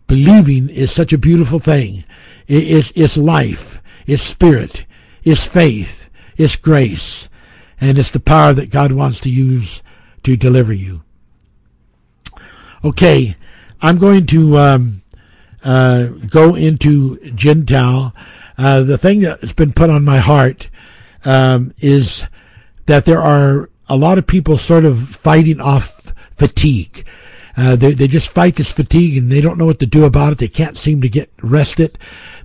[0.07, 2.03] believing is such a beautiful thing.
[2.45, 4.83] It's, it's life, it's spirit,
[5.23, 7.29] it's faith, it's grace,
[7.79, 9.81] and it's the power that God wants to use
[10.23, 11.03] to deliver you.
[12.83, 13.37] Okay,
[13.81, 15.03] I'm going to um,
[15.63, 18.13] uh, go into Gentile.
[18.57, 20.67] Uh, the thing that's been put on my heart
[21.25, 22.25] um, is
[22.85, 27.05] that there are a lot of people sort of fighting off fatigue.
[27.57, 30.31] Uh, they, they just fight this fatigue and they don't know what to do about
[30.31, 30.37] it.
[30.37, 31.97] They can't seem to get rested.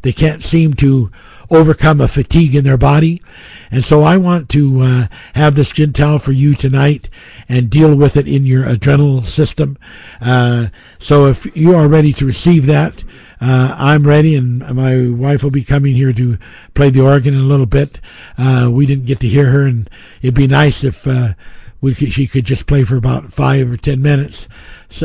[0.02, 1.10] They can't seem to
[1.48, 3.22] overcome a fatigue in their body.
[3.70, 7.08] And so I want to uh, have this Gentile for you tonight
[7.48, 9.78] and deal with it in your adrenal system.
[10.20, 10.66] Uh,
[10.98, 13.04] so if you are ready to receive that,
[13.40, 16.38] uh, I'm ready, and my wife will be coming here to
[16.74, 18.00] play the organ in a little bit.
[18.38, 19.90] Uh, we didn't get to hear her, and
[20.22, 21.34] it'd be nice if uh,
[21.80, 24.48] we could, she could just play for about five or ten minutes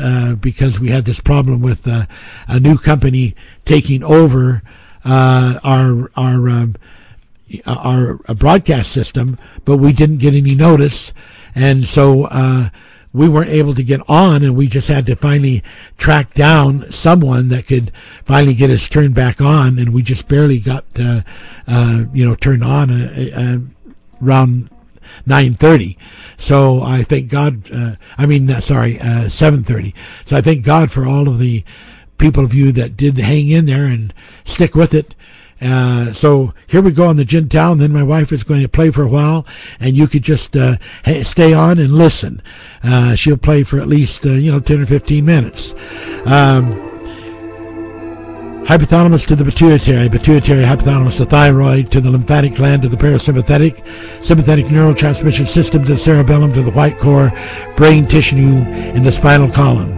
[0.01, 2.05] uh, because we had this problem with uh,
[2.47, 3.35] a new company
[3.65, 4.61] taking over
[5.03, 6.75] uh, our our um,
[7.67, 11.13] our broadcast system, but we didn't get any notice,
[11.53, 12.27] and so
[13.13, 15.61] we weren't able to get on, and we just had to finally
[15.97, 17.91] track down someone that could
[18.25, 21.21] finally get us turned back on, and we just barely got, uh,
[21.67, 23.57] uh, you know, turned on uh, uh,
[24.25, 24.69] around
[25.27, 25.97] 9:30.
[26.37, 27.69] So I thank God.
[27.71, 29.93] Uh, I mean, sorry, 7:30.
[30.25, 31.65] So I thank God for all of the
[32.17, 34.13] people of you that did hang in there and
[34.45, 35.15] stick with it.
[35.61, 38.69] Uh, so here we go on the Gentile, and then my wife is going to
[38.69, 39.45] play for a while,
[39.79, 40.77] and you could just uh,
[41.21, 42.41] stay on and listen.
[42.83, 45.73] Uh, she'll play for at least uh, you know ten or fifteen minutes.
[46.25, 46.73] Um,
[48.65, 53.83] hypothalamus to the pituitary, pituitary hypothalamus to thyroid, to the lymphatic gland, to the parasympathetic,
[54.23, 57.31] sympathetic neurotransmission system, to the cerebellum, to the white core,
[57.75, 59.97] brain tissue in the spinal column.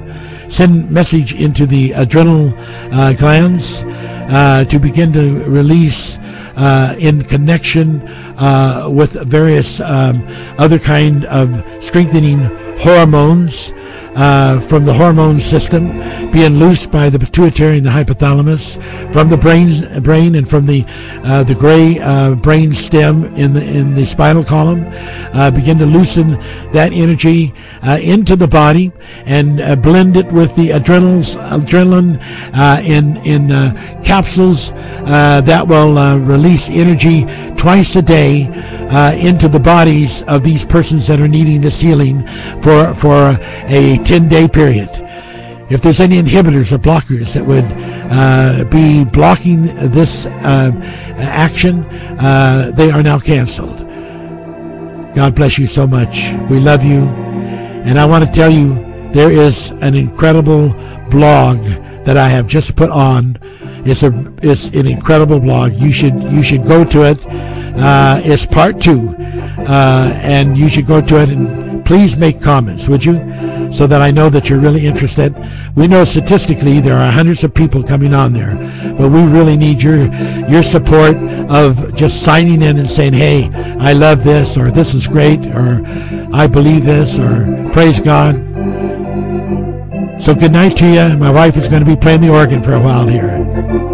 [0.49, 2.53] Send message into the adrenal
[2.93, 3.83] uh, glands
[4.29, 6.17] uh, to begin to release
[6.55, 8.01] uh, in connection
[8.37, 10.25] uh, with various um,
[10.57, 11.49] other kind of
[11.83, 12.39] strengthening
[12.79, 13.73] hormones
[14.15, 15.87] uh, from the hormone system
[16.31, 18.81] being loosed by the pituitary and the hypothalamus
[19.11, 20.85] from the brain brain and from the
[21.23, 24.85] uh, the gray uh, brain stem in the in the spinal column
[25.33, 26.31] uh, begin to loosen
[26.71, 27.53] that energy
[27.83, 28.91] uh, into the body
[29.25, 32.21] and uh, blend it with the adrenals adrenaline
[32.85, 33.49] in in
[34.03, 34.71] capsules
[35.05, 37.25] that will release energy
[37.55, 38.43] twice a day
[39.19, 42.25] into the bodies of these persons that are needing this healing
[42.61, 43.37] for for
[43.67, 44.89] a 10 day period.
[45.69, 47.65] If there's any inhibitors or blockers that would
[48.11, 50.71] uh, be blocking this uh,
[51.17, 51.83] action,
[52.19, 53.79] uh, they are now canceled.
[55.15, 56.33] God bless you so much.
[56.49, 57.01] We love you.
[57.85, 58.75] And I want to tell you
[59.13, 60.69] there is an incredible
[61.09, 61.59] blog
[62.05, 63.37] that I have just put on.
[63.85, 65.73] It's a it's an incredible blog.
[65.73, 67.19] You should you should go to it.
[67.75, 72.87] Uh, it's part two, uh, and you should go to it and please make comments,
[72.87, 73.19] would you?
[73.73, 75.35] so that I know that you're really interested.
[75.75, 78.55] We know statistically there are hundreds of people coming on there,
[78.97, 80.05] but we really need your
[80.45, 81.15] your support
[81.49, 83.49] of just signing in and saying, "Hey,
[83.79, 85.83] I love this," or "This is great," or
[86.31, 88.35] "I believe this," or "Praise God."
[90.21, 91.17] So good night to you.
[91.17, 93.92] My wife is going to be playing the organ for a while here.